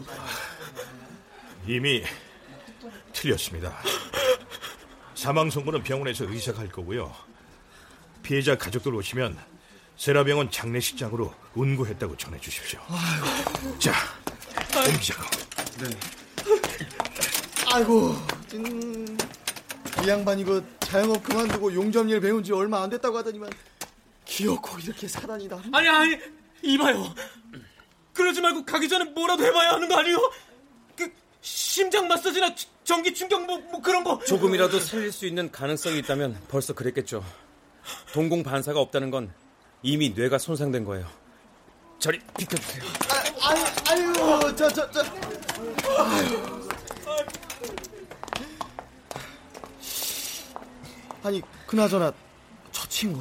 이미 1.68 2.04
틀렸습니다. 3.12 3.76
사망 5.16 5.50
선고는 5.50 5.84
병원에서 5.84 6.26
의사가 6.26 6.60
할 6.60 6.70
거고요. 6.70 7.14
피해자 8.22 8.58
가족들 8.58 8.94
오시면 8.94 9.38
세라병원 9.98 10.52
장례식장으로 10.52 11.34
운구했다고 11.56 12.16
전해 12.18 12.40
주십시오. 12.40 12.80
자, 13.80 13.94
옮기자고. 14.88 15.24
아이고, 17.74 18.16
음, 18.54 19.18
이 20.04 20.08
양반 20.08 20.40
이거 20.40 20.62
자영업 20.80 21.24
그만두고 21.24 21.74
용접일 21.74 22.22
배운 22.22 22.44
지 22.44 22.54
얼마 22.54 22.82
안 22.82 22.90
됐다고 22.90 23.18
하더니만 23.18 23.50
기어코 24.34 24.78
이렇게 24.80 25.08
사단이 25.08 25.48
나. 25.48 25.62
아니 25.74 25.88
아니 25.88 26.18
이봐요. 26.62 27.14
그러지 28.14 28.42
말고 28.42 28.64
가기 28.66 28.88
전에 28.88 29.06
뭐라도 29.06 29.44
해봐야 29.44 29.72
하는 29.72 29.88
거 29.90 29.98
아니에요? 29.98 30.18
그 30.96 31.12
심장 31.42 32.08
마사지나 32.08 32.54
지- 32.56 32.68
전기 32.84 33.14
충격 33.14 33.46
뭐, 33.46 33.58
뭐 33.58 33.82
그런 33.82 34.04
거. 34.04 34.20
조금이라도 34.20 34.80
살릴 34.80 35.12
수 35.12 35.26
있는 35.26 35.52
가능성이 35.52 36.00
있다면 36.00 36.40
벌써 36.48 36.74
그랬겠죠. 36.74 37.24
동공 38.14 38.44
반사가 38.44 38.80
없다는 38.80 39.10
건 39.10 39.34
이미 39.82 40.10
뇌가 40.12 40.38
손상된 40.38 40.84
거예요. 40.86 41.08
저리 41.98 42.20
비켜주세요. 42.38 42.84
아, 43.42 43.92
아유, 43.92 44.14
아유, 44.18 44.56
저, 44.56 44.70
저, 44.70 44.92
저. 44.92 45.02
아유. 45.98 46.60
아니, 51.24 51.42
그나저나 51.68 52.14
저 52.72 52.88
친구 52.88 53.20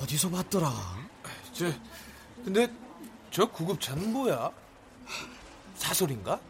어디서 0.00 0.30
봤더라? 0.30 0.72
저, 1.52 1.72
근데 2.44 2.70
저 3.30 3.46
구급차는 3.46 4.12
뭐야? 4.12 4.50
사설인가? 5.76 6.40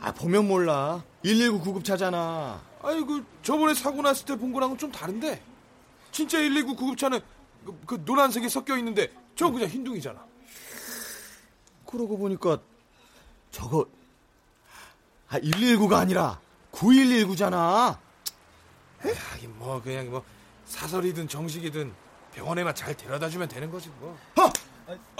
아, 0.00 0.12
보면 0.12 0.46
몰라. 0.46 1.02
119 1.22 1.60
구급차잖아. 1.60 2.62
아니 2.82 3.06
그 3.06 3.24
저번에 3.42 3.72
사고 3.72 4.02
났을 4.02 4.26
때 4.26 4.36
본 4.36 4.52
거랑은 4.52 4.76
좀 4.76 4.92
다른데 4.92 5.42
진짜 6.12 6.38
119 6.38 6.76
구급차는 6.76 7.20
그, 7.64 7.80
그 7.86 8.02
노란색이 8.04 8.48
섞여 8.50 8.76
있는데 8.76 9.10
저 9.34 9.50
그냥 9.50 9.68
흰둥이잖아. 9.70 10.22
그러고 11.86 12.18
보니까 12.18 12.58
저거 13.50 13.86
아 15.28 15.38
119가 15.38 15.94
아니라 15.94 16.40
9119잖아. 16.72 17.98
하긴 19.00 19.58
뭐 19.58 19.80
그냥 19.82 20.10
뭐 20.10 20.22
사설이든 20.66 21.28
정식이든 21.28 21.92
병원에만 22.34 22.74
잘 22.74 22.94
데려다 22.96 23.28
주면 23.28 23.48
되는 23.48 23.70
거지 23.70 23.90
뭐. 24.00 24.16
아, 24.36 24.52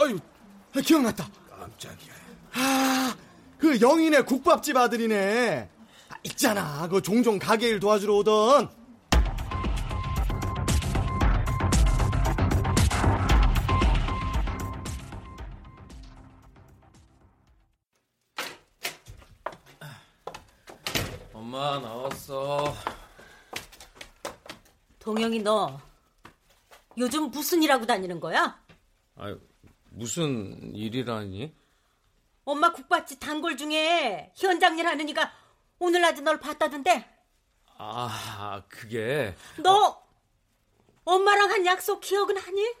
아유, 0.01 0.19
아, 0.75 0.81
기억났다. 0.81 1.27
깜짝이야. 1.49 2.13
아, 2.53 3.15
그 3.57 3.79
영인의 3.79 4.25
국밥집 4.25 4.75
아들이네. 4.75 5.69
아, 6.09 6.15
있잖아, 6.23 6.87
그 6.89 7.01
종종 7.01 7.39
가게 7.39 7.69
일 7.69 7.79
도와주러 7.79 8.15
오던. 8.17 8.84
요즘 26.97 27.29
무슨 27.31 27.61
일 27.63 27.71
하고 27.71 27.85
다니는 27.85 28.19
거야? 28.19 28.59
아유 29.17 29.39
무슨 29.91 30.73
일이라니? 30.75 31.53
엄마 32.45 32.71
국밥집 32.71 33.19
단골 33.19 33.57
중에 33.57 34.31
현장 34.35 34.77
일 34.77 34.87
하는 34.87 35.07
이가 35.09 35.31
오늘 35.79 36.01
낮에 36.01 36.21
널 36.21 36.39
봤다던데 36.39 37.09
아 37.77 38.63
그게 38.69 39.35
너 39.57 40.01
엄마랑 41.03 41.51
한 41.51 41.65
약속 41.65 41.99
기억은 42.01 42.37
하니? 42.37 42.73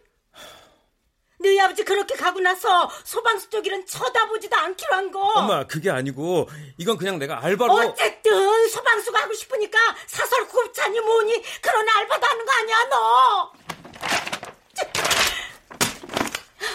너희 1.37 1.59
아버지 1.59 1.83
그렇게 1.83 2.15
가고 2.15 2.39
나서 2.39 2.89
소방수 3.03 3.49
쪽이는 3.49 3.85
쳐다보지도 3.85 4.55
않기로 4.55 4.93
한 4.95 5.11
거. 5.11 5.19
엄마 5.19 5.65
그게 5.67 5.89
아니고 5.91 6.47
이건 6.77 6.97
그냥 6.97 7.19
내가 7.19 7.43
알바로. 7.43 7.73
어쨌든 7.73 8.69
소방수가 8.69 9.21
하고 9.21 9.33
싶으니까 9.33 9.77
사설 10.07 10.47
굽차니 10.47 10.99
뭐니 11.01 11.41
그런 11.61 11.85
알바도 11.89 12.25
하는 12.25 12.45
거 12.45 12.51
아니야 12.53 12.89
너. 12.89 13.51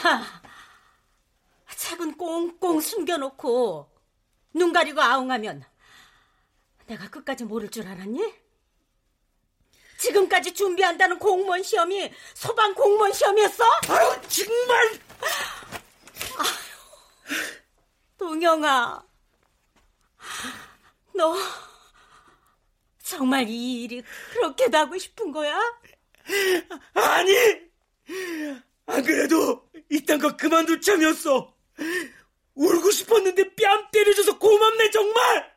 하, 0.03 0.41
책은 1.76 2.16
꽁꽁 2.16 2.81
숨겨놓고 2.81 3.91
눈 4.55 4.72
가리고 4.72 5.01
아웅하면 5.01 5.64
내가 6.87 7.09
끝까지 7.09 7.45
모를 7.45 7.70
줄 7.70 7.87
알았니? 7.87 8.35
지금까지 9.99 10.55
준비한다는 10.55 11.18
공무원 11.18 11.62
시험이 11.62 12.12
소방 12.35 12.74
공무원 12.74 13.12
시험이었어? 13.12 13.64
아유 13.89 14.20
정말. 14.28 15.01
아유, 16.39 17.37
동영아, 18.16 19.05
너 21.14 21.37
정말 23.03 23.49
이 23.49 23.83
일이 23.83 24.03
그렇게도 24.33 24.78
하고 24.78 24.97
싶은 24.97 25.33
거야? 25.33 25.59
아니, 26.95 27.35
안 28.87 29.03
그래도 29.03 29.68
이딴 29.91 30.18
거 30.18 30.37
그만둘 30.37 30.81
참이었어. 30.81 31.55
울고 32.55 32.91
싶었는데 32.91 33.55
뺨 33.55 33.91
때려줘서 33.91 34.39
고맙네 34.39 34.91
정말. 34.91 35.51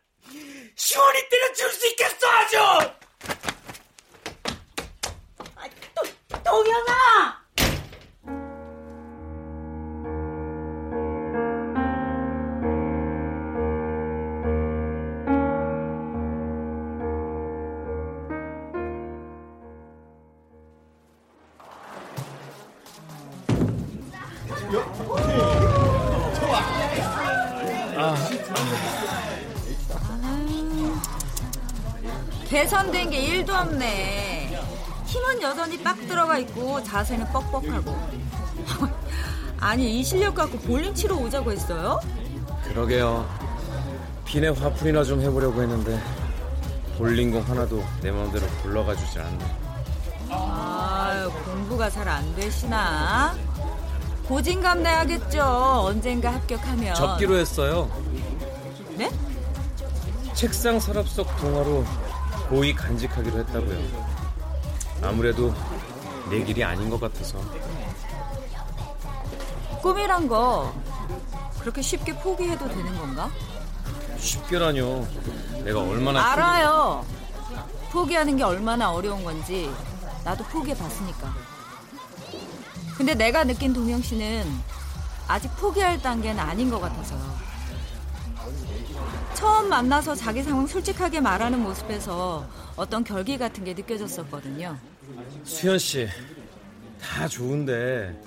시원히 0.76 1.30
때려줄 1.30 1.72
수 1.72 1.88
있겠어 1.88 2.28
아주. 2.28 2.58
동영아! 6.44 7.43
게 33.64 33.70
1도 33.70 33.72
없네. 33.72 34.60
힘은 35.06 35.42
여전히 35.42 35.82
빡 35.84 35.96
들어가 36.08 36.38
있고 36.40 36.84
자세는 36.84 37.28
뻑뻑하고. 37.32 37.96
아니 39.60 40.00
이 40.00 40.04
실력 40.04 40.36
갖고 40.36 40.58
볼링 40.60 40.94
치러 40.94 41.16
오자고 41.16 41.52
했어요? 41.52 42.00
그러게요. 42.68 43.28
비내 44.26 44.50
화풀이나 44.50 45.04
좀 45.04 45.22
해보려고 45.22 45.62
했는데 45.62 46.02
볼링공 46.98 47.42
하나도 47.48 47.84
내 48.02 48.12
마음대로 48.12 48.46
굴러가 48.62 48.96
주질 48.96 49.22
않네. 49.22 49.46
아 50.30 51.30
공부가 51.46 51.90
잘 51.90 52.08
안 52.08 52.36
되시나? 52.36 53.36
고진감 54.28 54.84
내야겠죠. 54.84 55.42
언젠가 55.86 56.34
합격하면. 56.34 56.96
접기로 56.96 57.36
했어요. 57.38 57.90
네? 58.98 59.12
책상 60.34 60.80
서랍 60.80 61.08
속 61.08 61.36
동화로 61.38 61.86
고이 62.54 62.76
간직하기로 62.76 63.40
했다고요. 63.40 63.80
아무래도 65.02 65.56
내 66.30 66.44
길이 66.44 66.64
아닌 66.64 66.88
것 66.88 67.00
같아서. 67.00 67.40
꿈이란 69.82 70.28
거 70.28 70.72
그렇게 71.60 71.82
쉽게 71.82 72.14
포기해도 72.14 72.68
되는 72.68 72.96
건가? 72.96 73.32
쉽게라뇨. 74.20 75.04
내가 75.64 75.82
얼마나 75.82 76.32
알아요. 76.34 77.04
포기하는 77.92 78.38
게 78.38 78.44
얼마나 78.44 78.92
어려운 78.92 79.24
건지 79.24 79.72
나도 80.24 80.44
포기해 80.44 80.78
봤으니까. 80.78 81.34
근데 82.96 83.16
내가 83.16 83.46
느낀 83.46 83.74
동영 83.74 84.04
씨는 84.04 84.46
아직 85.28 85.50
포기할 85.58 86.00
단계는 86.04 86.40
아닌 86.40 86.70
것 86.70 86.80
같아서요. 86.80 87.53
처음 89.44 89.68
만나서 89.68 90.16
자기 90.16 90.42
상황 90.42 90.66
솔직하게 90.66 91.20
말하는 91.20 91.60
모습에서 91.60 92.48
어떤 92.78 93.04
결기 93.04 93.38
같은 93.38 93.66
게 93.66 93.74
느껴졌었거든요. 93.74 94.78
수현 95.44 95.80
씨, 95.80 96.08
다 97.02 97.28
좋은데 97.28 98.18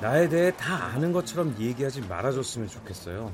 나에 0.00 0.28
대해 0.28 0.52
다 0.56 0.86
아는 0.86 1.12
것처럼 1.12 1.54
얘기하지 1.60 2.00
말아줬으면 2.00 2.68
좋겠어요. 2.68 3.32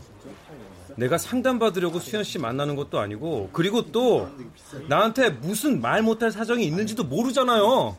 내가 0.97 1.16
상담받으려고 1.16 1.99
수현 1.99 2.24
씨 2.24 2.38
만나는 2.38 2.76
것도 2.76 2.99
아니고 2.99 3.49
그리고 3.55 3.90
또 3.90 4.28
나한테 4.86 5.30
무슨 5.30 5.80
말 5.80 6.03
못할 6.03 6.30
사정이 6.30 6.62
있는지도 6.66 7.05
모르잖아요. 7.05 7.97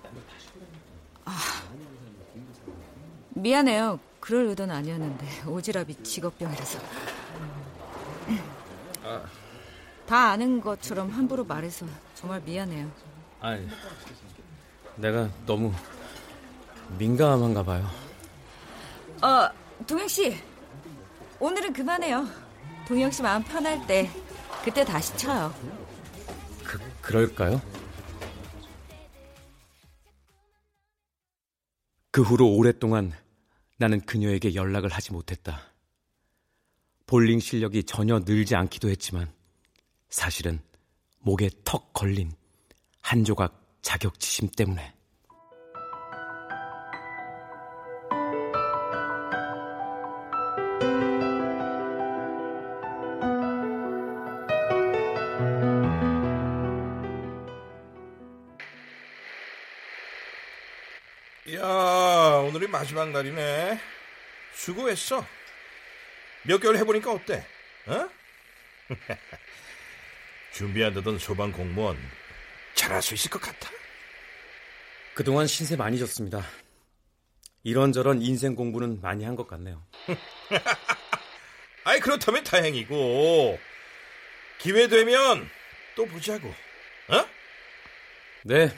미안해요. 3.30 4.00
그럴 4.20 4.46
의도는 4.50 4.76
아니었는데 4.76 5.26
오지랖이 5.48 6.04
직업병이라서. 6.04 7.23
다 10.06 10.32
아는 10.32 10.62
것처럼 10.62 11.10
함부로 11.10 11.44
말해서 11.44 11.86
정말 12.16 12.42
미안해요. 12.42 12.92
아니, 13.40 13.68
내가 14.96 15.30
너무 15.46 15.74
민감한가 16.98 17.64
봐요. 17.64 17.90
어, 19.22 19.50
동영 19.88 20.08
씨. 20.08 20.36
오늘은 21.40 21.74
그만해요. 21.74 22.28
동영 22.88 23.12
씨 23.12 23.22
마음 23.22 23.44
편할 23.44 23.86
때 23.88 24.10
그때 24.64 24.84
다시 24.84 25.16
쳐요. 25.18 25.54
그, 26.64 26.80
그럴까요? 27.02 27.62
그 32.12 32.22
후로 32.22 32.48
오랫동안 32.56 33.12
나는 33.78 34.00
그녀에게 34.02 34.54
연락을 34.56 34.90
하지 34.90 35.12
못했다. 35.12 35.60
볼링 37.08 37.40
실력이 37.40 37.84
전혀 37.84 38.20
늘지 38.20 38.56
않기도 38.56 38.90
했지만 38.90 39.32
사실은 40.14 40.62
목에 41.22 41.50
턱 41.66 41.92
걸린 41.92 42.32
한 43.02 43.26
조각 43.26 43.60
자격지심 43.82 44.50
때문에. 44.56 44.94
야, 61.56 61.66
오늘이 62.48 62.68
마지막 62.68 63.10
날이네. 63.10 63.80
수고했어. 64.54 65.26
몇 66.44 66.60
개월 66.60 66.78
해보니까 66.78 67.12
어때? 67.12 67.44
어? 67.88 68.10
준비한다던 70.54 71.20
소방 71.20 71.52
공무원 71.52 71.98
잘할 72.76 73.02
수 73.02 73.14
있을 73.14 73.30
것 73.30 73.42
같아. 73.42 73.70
그동안 75.14 75.48
신세 75.48 75.76
많이 75.76 75.98
졌습니다. 76.00 76.44
이런저런 77.64 78.22
인생 78.22 78.56
공부는 78.56 79.02
많이 79.02 79.24
한 79.24 79.36
것 79.36 79.48
같네요. 79.48 79.84
아이 81.86 82.00
그렇다면 82.00 82.44
다행이고 82.44 83.60
기회 84.60 84.88
되면 84.88 85.50
또 85.96 86.06
보자고. 86.06 86.48
어? 86.50 87.26
네. 88.44 88.76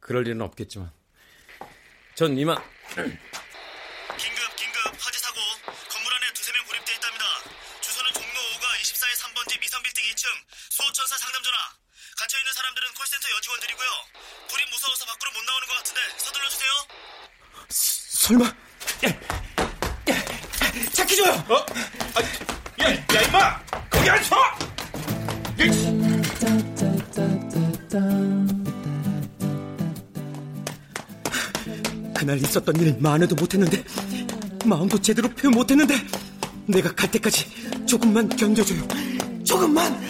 그럴 0.00 0.26
일은 0.26 0.40
없겠지만. 0.40 0.90
전 2.14 2.38
이만 2.38 2.56
설마 18.26 18.44
착해줘요. 20.92 21.30
어? 21.48 21.54
아, 21.54 22.82
야, 22.82 22.90
야 22.90 23.22
임마 23.22 23.60
거기 23.88 24.10
안 24.10 24.24
서. 24.24 24.36
그날 32.18 32.38
있었던 32.38 32.74
일 32.80 32.96
만회도 32.98 33.36
못했는데 33.36 33.84
마음도 34.64 35.00
제대로 35.00 35.28
표현 35.28 35.54
못했는데 35.54 35.94
내가 36.66 36.92
갈 36.96 37.08
때까지 37.12 37.46
조금만 37.86 38.28
견뎌줘요. 38.28 38.82
조금만. 39.44 40.04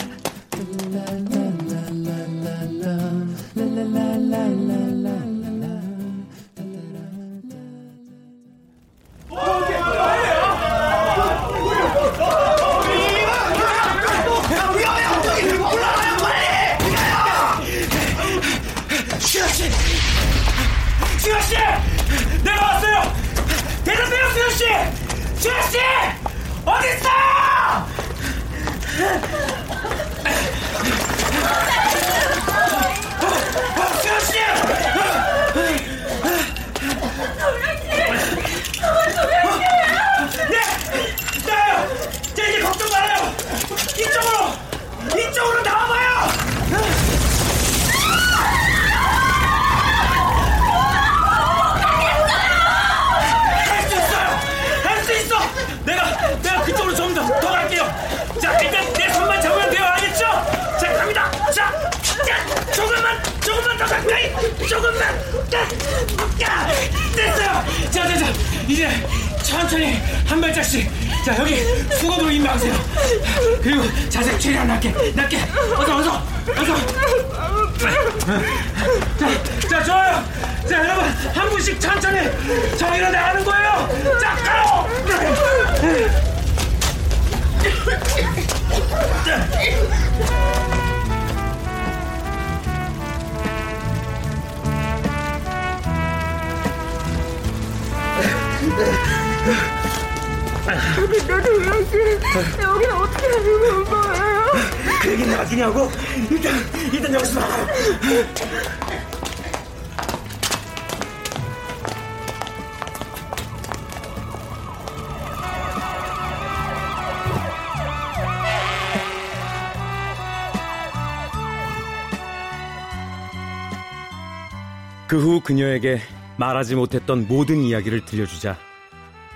그 125.08 125.16
후 125.18 125.40
그녀에게 125.40 126.00
말하지 126.36 126.74
못했던 126.74 127.26
모든 127.28 127.62
이야기를 127.62 128.04
들려주자 128.04 128.58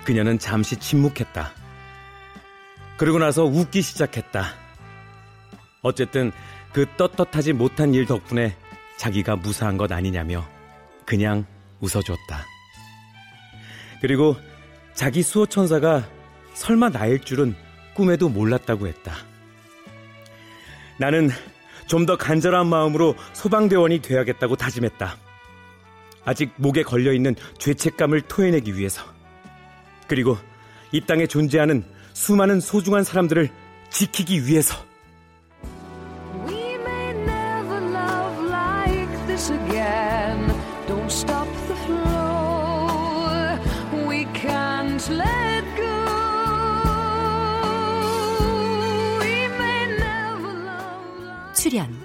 그녀는 0.03 0.37
잠시 0.39 0.75
침묵했다. 0.77 1.51
그러고 2.97 3.19
나서 3.19 3.45
웃기 3.45 3.81
시작했다. 3.81 4.45
어쨌든 5.81 6.31
그 6.73 6.85
떳떳하지 6.97 7.53
못한 7.53 7.93
일 7.93 8.05
덕분에 8.05 8.55
자기가 8.97 9.37
무사한 9.37 9.77
것 9.77 9.91
아니냐며 9.91 10.47
그냥 11.05 11.45
웃어줬다. 11.79 12.45
그리고 14.01 14.35
자기 14.93 15.23
수호천사가 15.23 16.07
설마 16.53 16.89
나일 16.89 17.19
줄은 17.19 17.55
꿈에도 17.95 18.29
몰랐다고 18.29 18.87
했다. 18.87 19.13
나는 20.97 21.29
좀 21.87 22.05
더 22.05 22.15
간절한 22.17 22.67
마음으로 22.67 23.15
소방대원이 23.33 24.01
돼야겠다고 24.01 24.55
다짐했다. 24.55 25.17
아직 26.25 26.51
목에 26.57 26.83
걸려있는 26.83 27.35
죄책감을 27.57 28.21
토해내기 28.21 28.77
위해서. 28.77 29.03
그리고 30.07 30.37
이 30.91 31.01
땅에 31.01 31.25
존재하는 31.27 31.83
수많은 32.13 32.59
소중한 32.59 33.03
사람들을 33.03 33.49
지키기 33.89 34.45
위해서. 34.45 34.75
출연 51.53 51.95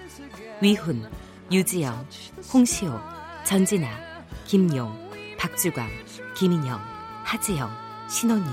위훈, 0.60 1.08
유지영, 1.50 2.06
홍시호, 2.52 3.00
전진아, 3.44 4.05
김용, 4.46 4.96
박주광, 5.38 5.88
김인영, 6.36 6.80
하지영, 7.24 7.68
신혼유, 8.08 8.44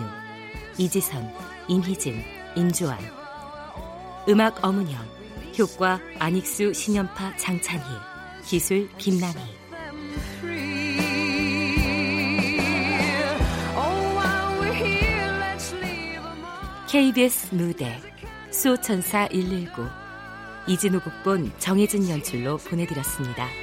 이지선, 0.79 1.31
임희진, 1.67 2.23
임주환 2.55 2.97
음악 4.27 4.63
어문영 4.65 4.99
효과 5.59 5.99
안익수, 6.17 6.73
신연파, 6.73 7.37
장찬희 7.37 7.83
기술 8.43 8.89
김남희. 8.97 9.39
KBS 16.89 17.53
무대 17.53 17.99
수호천사 18.51 19.27
119 19.29 19.87
이진호 20.67 20.99
극본 21.01 21.51
정혜진 21.59 22.09
연출로 22.09 22.57
보내드렸습니다. 22.57 23.62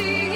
see 0.00 0.29